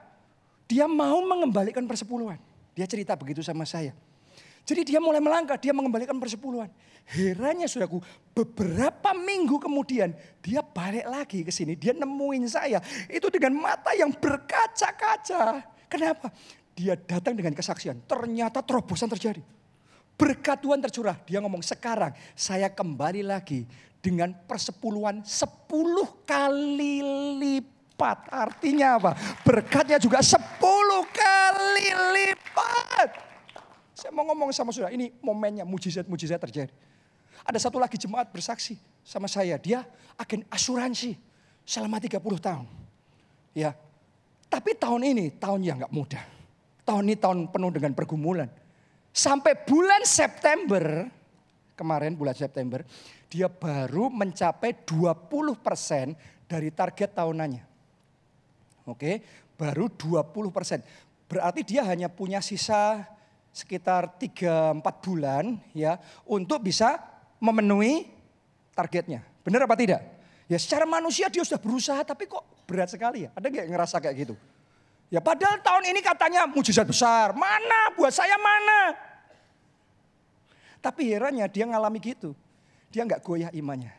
[0.66, 2.42] dia mau mengembalikan persepuluhan.
[2.74, 3.94] Dia cerita begitu sama saya.
[4.64, 6.72] Jadi dia mulai melangkah, dia mengembalikan persepuluhan.
[7.04, 8.00] Herannya saudaraku,
[8.32, 12.80] beberapa minggu kemudian dia balik lagi ke sini, dia nemuin saya.
[13.12, 15.68] Itu dengan mata yang berkaca-kaca.
[15.92, 16.32] Kenapa?
[16.74, 19.44] Dia datang dengan kesaksian, ternyata terobosan terjadi.
[20.14, 21.18] Berkat Tuhan tercurah.
[21.26, 23.66] Dia ngomong sekarang saya kembali lagi
[24.04, 27.00] dengan persepuluhan sepuluh kali
[27.40, 28.30] lipat.
[28.30, 29.12] Artinya apa?
[29.42, 33.10] Berkatnya juga sepuluh kali lipat.
[33.96, 36.74] Saya mau ngomong sama saudara, ini momennya mujizat-mujizat terjadi.
[37.48, 39.88] Ada satu lagi jemaat bersaksi sama saya, dia
[40.20, 41.16] agen asuransi
[41.64, 42.68] selama 30 tahun.
[43.56, 43.72] Ya,
[44.52, 46.24] tapi tahun ini tahun yang gak mudah.
[46.84, 48.52] Tahun ini tahun penuh dengan pergumulan.
[49.14, 51.06] Sampai bulan September,
[51.78, 52.82] kemarin bulan September,
[53.30, 57.64] dia baru mencapai 20% dari target tahunannya.
[58.90, 59.22] Oke,
[59.54, 61.30] baru 20%.
[61.30, 63.06] Berarti dia hanya punya sisa
[63.54, 66.98] sekitar 3-4 bulan ya untuk bisa
[67.38, 68.10] memenuhi
[68.74, 69.22] targetnya.
[69.46, 70.02] Benar apa tidak?
[70.50, 73.30] Ya secara manusia dia sudah berusaha tapi kok berat sekali ya.
[73.38, 74.36] Ada nggak ngerasa kayak gitu?
[75.14, 77.38] Ya padahal tahun ini katanya mujizat besar.
[77.38, 78.98] Mana buat saya mana?
[80.82, 82.34] Tapi herannya dia ngalami gitu.
[82.90, 83.94] Dia nggak goyah imannya.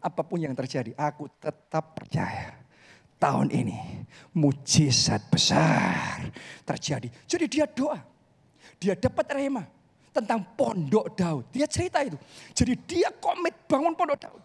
[0.00, 2.56] Apa pun yang terjadi, aku tetap percaya.
[3.20, 6.32] Tahun ini mujizat besar
[6.64, 7.12] terjadi.
[7.28, 8.00] Jadi dia doa
[8.80, 9.64] dia dapat rema
[10.12, 11.44] tentang pondok Daud.
[11.52, 12.16] Dia cerita itu.
[12.52, 14.42] Jadi dia komit bangun pondok Daud.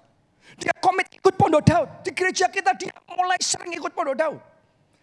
[0.56, 1.90] Dia komit ikut pondok Daud.
[2.04, 4.40] Di gereja kita dia mulai sering ikut pondok Daud.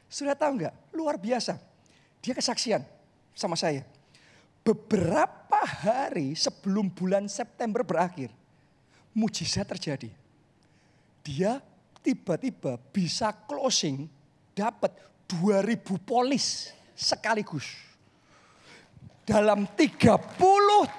[0.07, 0.75] Sudah tahu nggak?
[0.95, 1.59] Luar biasa.
[2.23, 2.83] Dia kesaksian
[3.35, 3.85] sama saya.
[4.67, 8.35] Beberapa hari sebelum bulan September berakhir,
[9.15, 10.11] mujizat terjadi.
[11.23, 11.63] Dia
[12.03, 14.07] tiba-tiba bisa closing
[14.55, 14.95] dapat
[15.27, 17.87] 2000 polis sekaligus
[19.27, 20.39] dalam 30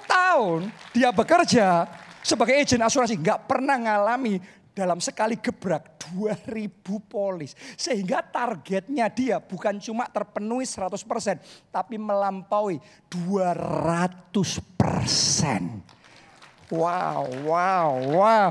[0.04, 1.88] tahun dia bekerja
[2.20, 4.36] sebagai agen asuransi nggak pernah ngalami
[4.78, 6.70] dalam sekali gebrak 2000
[7.10, 7.58] polis.
[7.74, 12.78] Sehingga targetnya dia bukan cuma terpenuhi 100% tapi melampaui
[13.10, 14.38] 200%.
[16.68, 18.50] Wow, wow, wow.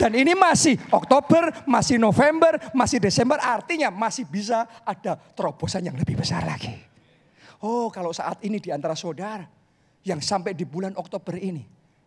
[0.00, 3.38] Dan ini masih Oktober, masih November, masih Desember.
[3.38, 6.74] Artinya masih bisa ada terobosan yang lebih besar lagi.
[7.62, 9.44] Oh kalau saat ini di antara saudara
[10.02, 11.62] yang sampai di bulan Oktober ini.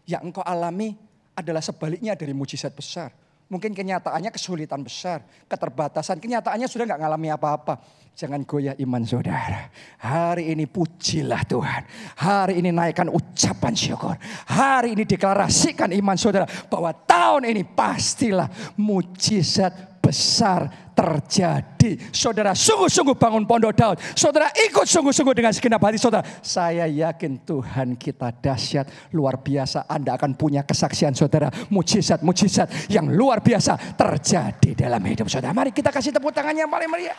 [0.10, 0.98] Yang engkau alami
[1.38, 3.14] adalah sebaliknya dari mujizat besar.
[3.52, 6.24] Mungkin kenyataannya kesulitan besar, keterbatasan.
[6.24, 7.84] Kenyataannya sudah nggak ngalami apa-apa.
[8.16, 9.68] Jangan goyah iman saudara.
[10.00, 11.84] Hari ini pujilah Tuhan.
[12.16, 14.16] Hari ini naikkan ucapan syukur.
[14.48, 16.48] Hari ini deklarasikan iman saudara.
[16.72, 18.48] Bahwa tahun ini pastilah
[18.80, 21.96] mujizat besar terjadi.
[22.12, 23.98] Saudara sungguh-sungguh bangun pondok Daud.
[24.18, 26.26] Saudara ikut sungguh-sungguh dengan segenap hati saudara.
[26.42, 29.88] Saya yakin Tuhan kita dahsyat, luar biasa.
[29.88, 31.48] Anda akan punya kesaksian saudara.
[31.72, 35.56] Mujizat-mujizat yang luar biasa terjadi dalam hidup saudara.
[35.56, 37.16] Mari kita kasih tepuk tangannya yang paling meriah.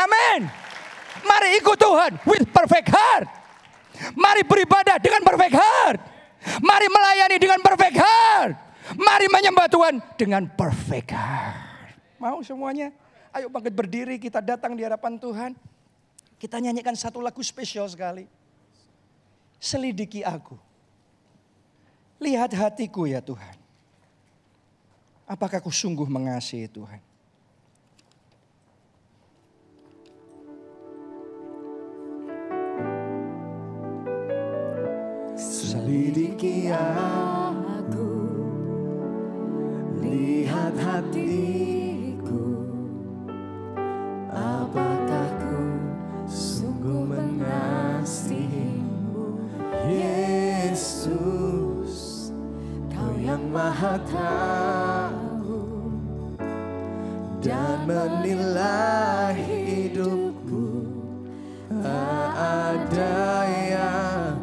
[0.00, 0.50] Amin.
[1.22, 3.26] Mari ikut Tuhan with perfect heart.
[4.18, 5.98] Mari beribadah dengan perfect heart.
[6.60, 8.52] Mari melayani dengan perfect heart.
[8.98, 11.63] Mari menyembah Tuhan dengan perfect heart.
[12.24, 12.88] Mau semuanya?
[13.36, 15.52] Ayo bangkit berdiri kita datang di hadapan Tuhan.
[16.40, 18.24] Kita nyanyikan satu lagu spesial sekali.
[19.60, 20.56] Selidiki aku.
[22.16, 23.60] Lihat hatiku ya Tuhan.
[25.28, 27.00] Apakah aku sungguh mengasihi Tuhan?
[35.36, 38.08] Selidiki aku,
[40.00, 41.73] lihat hati
[53.54, 55.62] maha tahu
[57.38, 60.88] Dan menilai hidupku.
[61.68, 64.34] Tak ada yang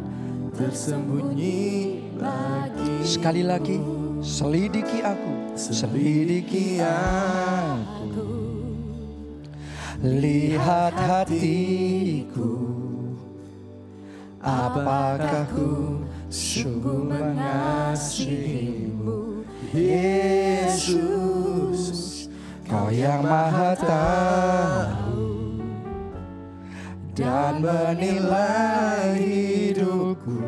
[0.53, 3.81] tersembunyi lagi Sekali lagi
[4.21, 8.00] selidiki aku Selidiki aku
[10.01, 12.57] Lihat hatiku.
[14.41, 16.01] Apakah ku
[16.33, 19.45] sungguh mengasihimu?
[19.71, 20.99] Yesus
[22.65, 25.61] Kau yang maha tahu
[27.13, 30.41] dan menilai hidupku.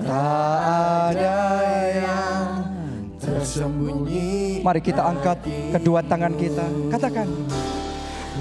[0.00, 0.60] Tak
[1.14, 1.38] ada
[1.92, 2.64] yang
[3.20, 5.38] tersembunyi Mari kita angkat
[5.76, 6.66] kedua tangan kita.
[6.88, 7.28] Katakan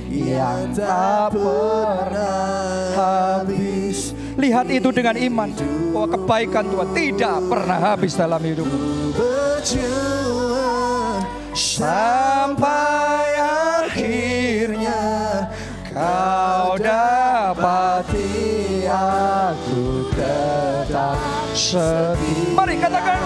[0.09, 4.15] yang tak pernah habis.
[4.39, 5.51] Lihat itu dengan iman
[5.91, 8.71] Bahwa kebaikan Tuhan tidak pernah habis dalam hidup
[9.11, 10.39] berjuang
[11.51, 13.35] sampai
[13.83, 15.01] akhirnya
[15.91, 16.48] kau
[21.69, 22.53] tetap setia.
[22.57, 23.19] Mari katakan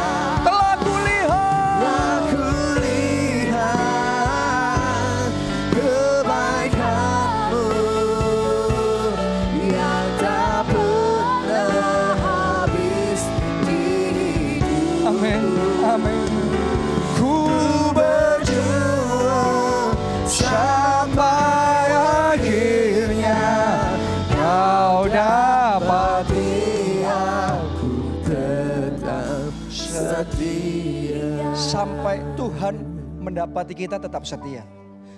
[33.33, 34.61] mendapati kita tetap setia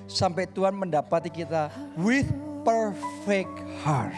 [0.08, 1.68] Sampai Tuhan mendapati kita
[2.00, 2.32] with
[2.64, 3.52] perfect
[3.84, 4.16] heart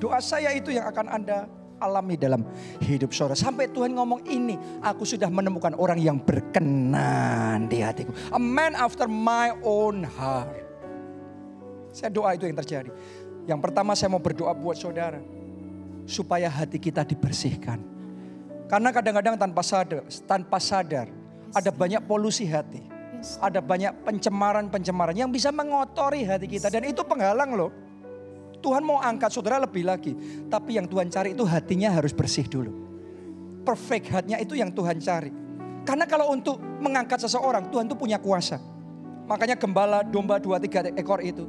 [0.00, 1.48] Doa saya itu yang akan Anda
[1.80, 2.44] alami dalam
[2.84, 3.34] hidup saudara.
[3.34, 8.12] Sampai Tuhan ngomong ini, aku sudah menemukan orang yang berkenan di hatiku.
[8.32, 10.52] A man after my own heart.
[11.90, 12.92] Saya doa itu yang terjadi.
[13.48, 15.18] Yang pertama saya mau berdoa buat saudara.
[16.08, 17.82] Supaya hati kita dibersihkan.
[18.70, 21.10] Karena kadang-kadang tanpa sadar, tanpa sadar
[21.50, 22.99] ada banyak polusi hati.
[23.40, 26.72] Ada banyak pencemaran-pencemaran yang bisa mengotori hati kita.
[26.72, 27.70] Dan itu penghalang loh.
[28.60, 30.12] Tuhan mau angkat saudara lebih lagi.
[30.48, 32.72] Tapi yang Tuhan cari itu hatinya harus bersih dulu.
[33.64, 35.32] Perfect heartnya itu yang Tuhan cari.
[35.84, 38.60] Karena kalau untuk mengangkat seseorang, Tuhan itu punya kuasa.
[39.24, 41.48] Makanya gembala domba dua tiga ekor itu.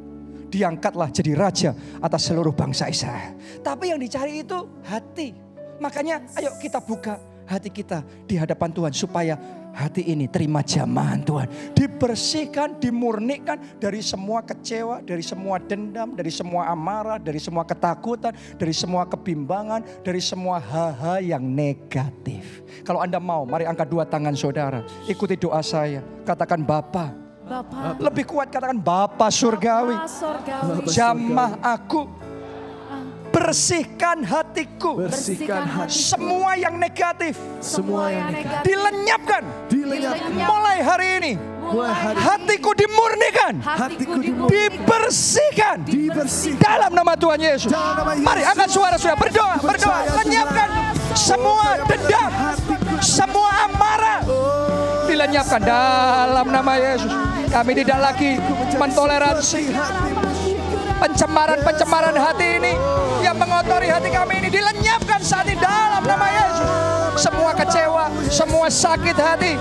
[0.51, 3.35] Diangkatlah jadi raja atas seluruh bangsa Israel.
[3.63, 4.55] Tapi yang dicari itu
[4.87, 5.35] hati.
[5.79, 7.17] Makanya ayo kita buka
[7.47, 8.93] hati kita di hadapan Tuhan.
[8.95, 9.35] Supaya
[9.73, 11.47] hati ini terima jamahan Tuhan.
[11.75, 18.73] Dibersihkan, dimurnikan dari semua kecewa, dari semua dendam, dari semua amarah, dari semua ketakutan, dari
[18.75, 22.63] semua kebimbangan, dari semua hal-hal yang negatif.
[22.83, 24.83] Kalau Anda mau, mari angkat dua tangan saudara.
[25.05, 26.03] Ikuti doa saya.
[26.23, 27.13] Katakan Bapa.
[27.41, 29.97] Bapak Lebih kuat katakan Bapa surgawi.
[30.07, 32.30] Surgawi Jamah aku.
[33.31, 35.07] Bersihkan hatiku.
[35.07, 37.39] Bersihkan hati Semua yang negatif.
[37.63, 39.43] semua yang negatif Dilenyapkan.
[39.71, 41.33] dilenyapkan Mulai hari ini.
[41.61, 43.53] mulai hari Hatiku dimurnikan.
[43.63, 45.77] hatiku dimulai Dibersihkan.
[45.87, 47.71] dibersihkan Dalam nama Tuhan Yesus.
[47.71, 48.27] Dalam nama Yesus.
[48.27, 49.99] Mari angkat suara sudah berdoa, berdoa.
[50.21, 50.69] Lenyapkan
[51.15, 52.31] semua dendam,
[52.99, 54.19] semua amarah.
[55.07, 57.11] Dilenyapkan dalam nama Yesus.
[57.51, 58.39] Kami tidak lagi
[58.75, 59.63] mentoleransi
[61.01, 62.73] pencemaran-pencemaran hati ini
[63.25, 66.69] yang mengotori hati kami ini dilenyapkan saat ini dalam nama Yesus.
[67.17, 69.53] Semua kecewa, semua sakit hati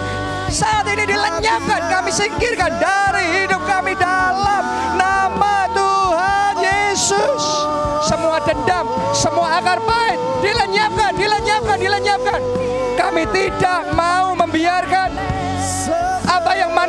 [0.53, 4.63] saat ini dilenyapkan, kami singkirkan dari hidup kami dalam
[4.99, 7.43] nama Tuhan Yesus.
[8.05, 8.85] Semua dendam,
[9.17, 12.41] semua akar pahit dilenyapkan, dilenyapkan, dilenyapkan.
[12.99, 15.30] Kami tidak mau membiarkan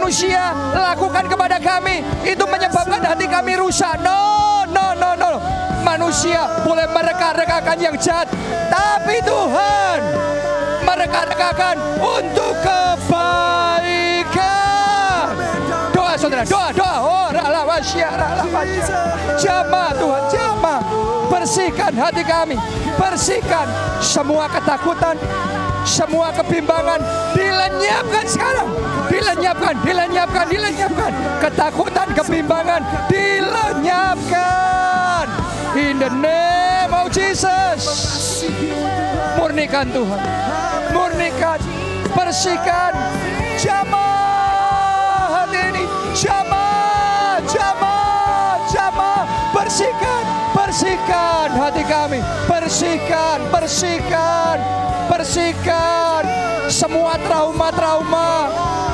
[0.01, 4.01] manusia lakukan kepada kami itu menyebabkan hati kami rusak.
[4.01, 5.37] No, no, no, no.
[5.85, 8.25] Manusia boleh mereka-rekakan yang jahat,
[8.73, 10.01] tapi Tuhan
[10.81, 14.25] mereka-rekakan untuk kebaikan.
[15.93, 16.95] Doa saudara, doa, doa.
[17.05, 19.13] Oh, rala wasya, rala wasya.
[19.37, 20.81] Jama Tuhan, jama.
[21.29, 22.57] Bersihkan hati kami.
[22.97, 23.69] Bersihkan
[24.01, 25.13] semua ketakutan,
[25.85, 26.99] semua kebimbangan
[27.33, 28.69] dilenyapkan sekarang.
[29.11, 31.11] Dilenyapkan, dilenyapkan, dilenyapkan.
[31.41, 34.61] Ketakutan, kebimbangan dilenyapkan.
[35.75, 37.83] In the name of Jesus.
[39.39, 40.21] Murnikan Tuhan.
[40.95, 41.59] Murnikan,
[42.11, 42.93] bersihkan.
[43.61, 44.30] Jamah
[52.71, 54.57] Bersihkan, bersihkan,
[55.11, 56.23] bersihkan.
[56.71, 58.47] Semua trauma-trauma,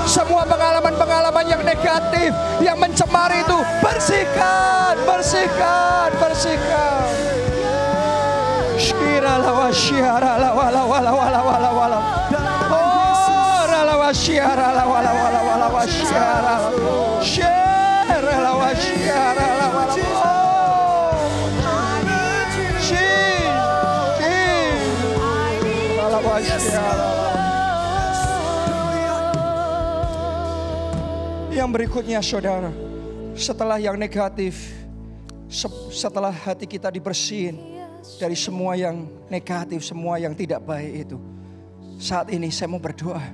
[0.09, 3.53] semua pengalaman-pengalaman yang negatif, yang mencemari itu.
[3.77, 7.05] Bersihkan, bersihkan, bersihkan.
[8.81, 11.99] Shira la wa shiara la wa la wa la wa la wa la wa la.
[12.73, 16.55] Oh, ra la wa shiara la wa la wa la wa la wa shiara.
[17.21, 17.77] Shiara
[31.49, 32.69] Yang berikutnya saudara,
[33.33, 34.69] setelah yang negatif,
[35.49, 37.57] se- setelah hati kita dibersihin
[38.21, 41.17] dari semua yang negatif, semua yang tidak baik itu.
[41.97, 43.25] Saat ini saya mau berdoa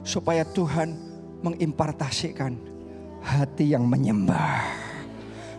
[0.00, 0.96] supaya Tuhan
[1.44, 2.56] mengimpartasikan
[3.20, 4.64] hati yang menyembah.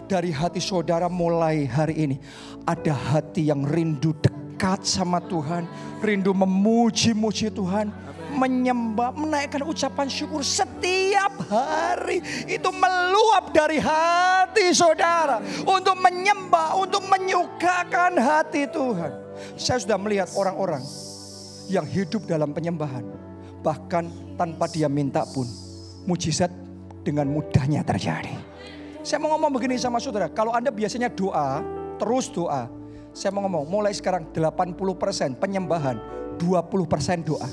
[0.10, 2.18] Dari hati saudara mulai hari ini
[2.66, 4.37] ada hati yang rindu dekat
[4.84, 5.70] sama Tuhan,
[6.02, 7.94] rindu memuji-muji Tuhan,
[8.34, 12.20] menyembah, menaikkan ucapan syukur setiap hari.
[12.46, 19.12] Itu meluap dari hati saudara untuk menyembah, untuk menyukakan hati Tuhan.
[19.56, 20.82] Saya sudah melihat orang-orang
[21.72, 23.04] yang hidup dalam penyembahan.
[23.62, 25.46] Bahkan tanpa dia minta pun,
[26.08, 26.50] mujizat
[27.04, 28.32] dengan mudahnya terjadi.
[29.04, 31.64] Saya mau ngomong begini sama saudara, kalau Anda biasanya doa,
[31.96, 32.77] terus doa.
[33.18, 35.98] Saya mau ngomong, mulai sekarang 80% penyembahan,
[36.38, 37.50] 20% doa.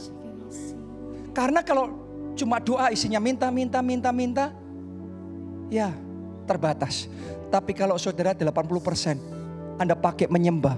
[1.32, 1.88] Karena kalau
[2.36, 4.52] cuma doa isinya minta, minta, minta, minta,
[5.72, 5.88] ya
[6.44, 7.08] terbatas.
[7.48, 10.76] Tapi kalau saudara 80% Anda pakai menyembah,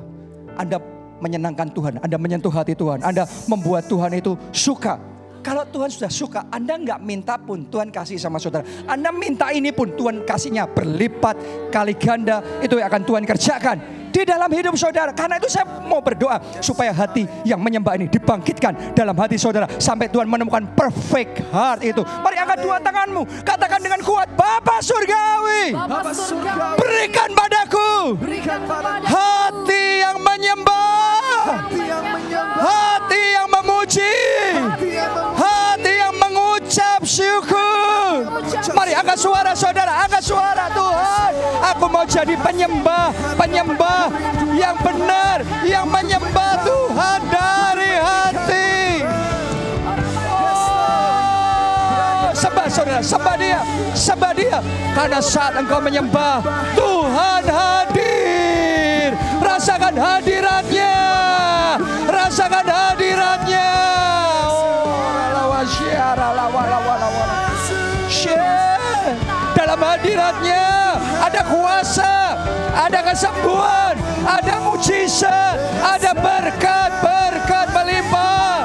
[0.54, 0.78] Anda
[1.18, 5.02] menyenangkan Tuhan, Anda menyentuh hati Tuhan, Anda membuat Tuhan itu suka.
[5.42, 8.62] Kalau Tuhan sudah suka, Anda nggak minta pun Tuhan kasih sama saudara.
[8.86, 11.34] Anda minta ini pun Tuhan kasihnya berlipat
[11.74, 12.38] kali ganda.
[12.62, 13.78] Itu yang akan Tuhan kerjakan
[14.16, 15.12] di dalam hidup saudara.
[15.12, 19.68] Karena itu saya mau berdoa supaya hati yang menyembah ini dibangkitkan dalam hati saudara.
[19.76, 22.00] Sampai Tuhan menemukan perfect heart itu.
[22.00, 23.28] Mari angkat dua tanganmu.
[23.44, 25.76] Katakan dengan kuat, Bapa Surgawi.
[25.76, 31.20] Bapa surga Berikan padaku berikan padaku hati yang menyembah.
[31.44, 34.14] hati yang menyembah, Hati yang memuji.
[34.56, 35.36] hati yang memuji.
[35.36, 35.95] Hati yang
[36.76, 38.28] mengucap syukur.
[38.76, 41.32] Mari angkat suara saudara, angkat suara Tuhan.
[41.72, 44.12] Aku mau jadi penyembah, penyembah
[44.52, 49.08] yang benar, yang menyembah Tuhan dari hati.
[50.28, 53.64] Oh, sembah saudara, sembah dia,
[53.96, 54.60] sembah dia.
[54.92, 56.44] Karena saat engkau menyembah,
[56.76, 59.16] Tuhan hadir.
[59.40, 60.92] Rasakan hadiratnya,
[71.76, 72.40] kuasa,
[72.72, 78.64] ada kesembuhan, ada mujizat, ada berkat, berkat melimpah,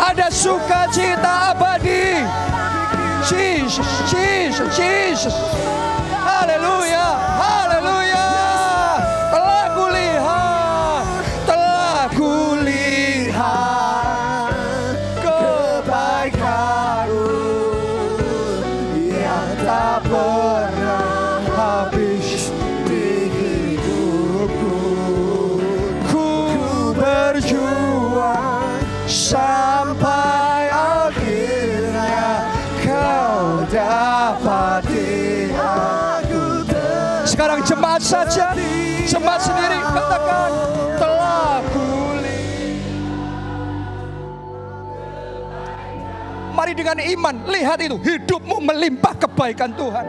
[0.00, 2.24] ada sukacita abadi.
[3.28, 5.36] Jesus, Jesus, Jesus.
[6.16, 7.20] Haleluya.
[37.80, 38.52] Jemaat saja,
[39.08, 40.52] jemaat sendiri katakan
[41.00, 42.92] telah kulihat.
[46.52, 50.04] Mari dengan iman lihat itu hidupmu melimpah kebaikan Tuhan.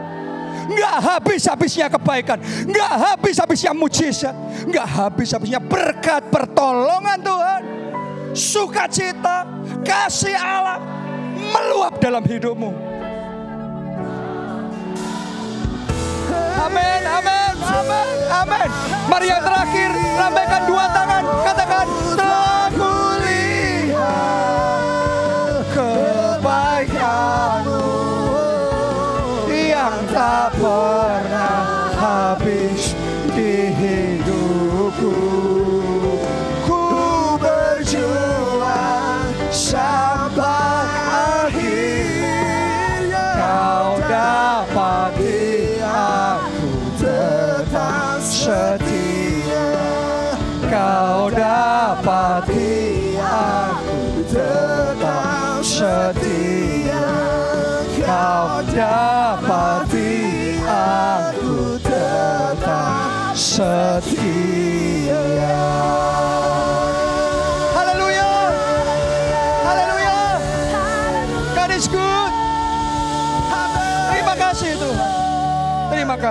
[0.68, 4.36] Nggak habis-habisnya kebaikan, nggak habis-habisnya mujizat,
[4.68, 7.62] nggak habis-habisnya berkat pertolongan Tuhan.
[8.36, 9.48] Sukacita,
[9.80, 10.76] kasih Allah
[11.40, 12.92] meluap dalam hidupmu.
[16.62, 18.68] Amin, amin, amin, amin.
[19.08, 21.86] Mari yang terakhir, lambaikan dua tangan, katakan
[22.18, 24.02] telah kulihat
[25.72, 27.80] kebaikanmu
[29.48, 31.64] yang tak pernah
[31.96, 32.51] habis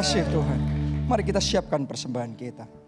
[0.01, 0.59] kasih Tuhan.
[1.05, 2.80] Mari kita siapkan persembahan kita.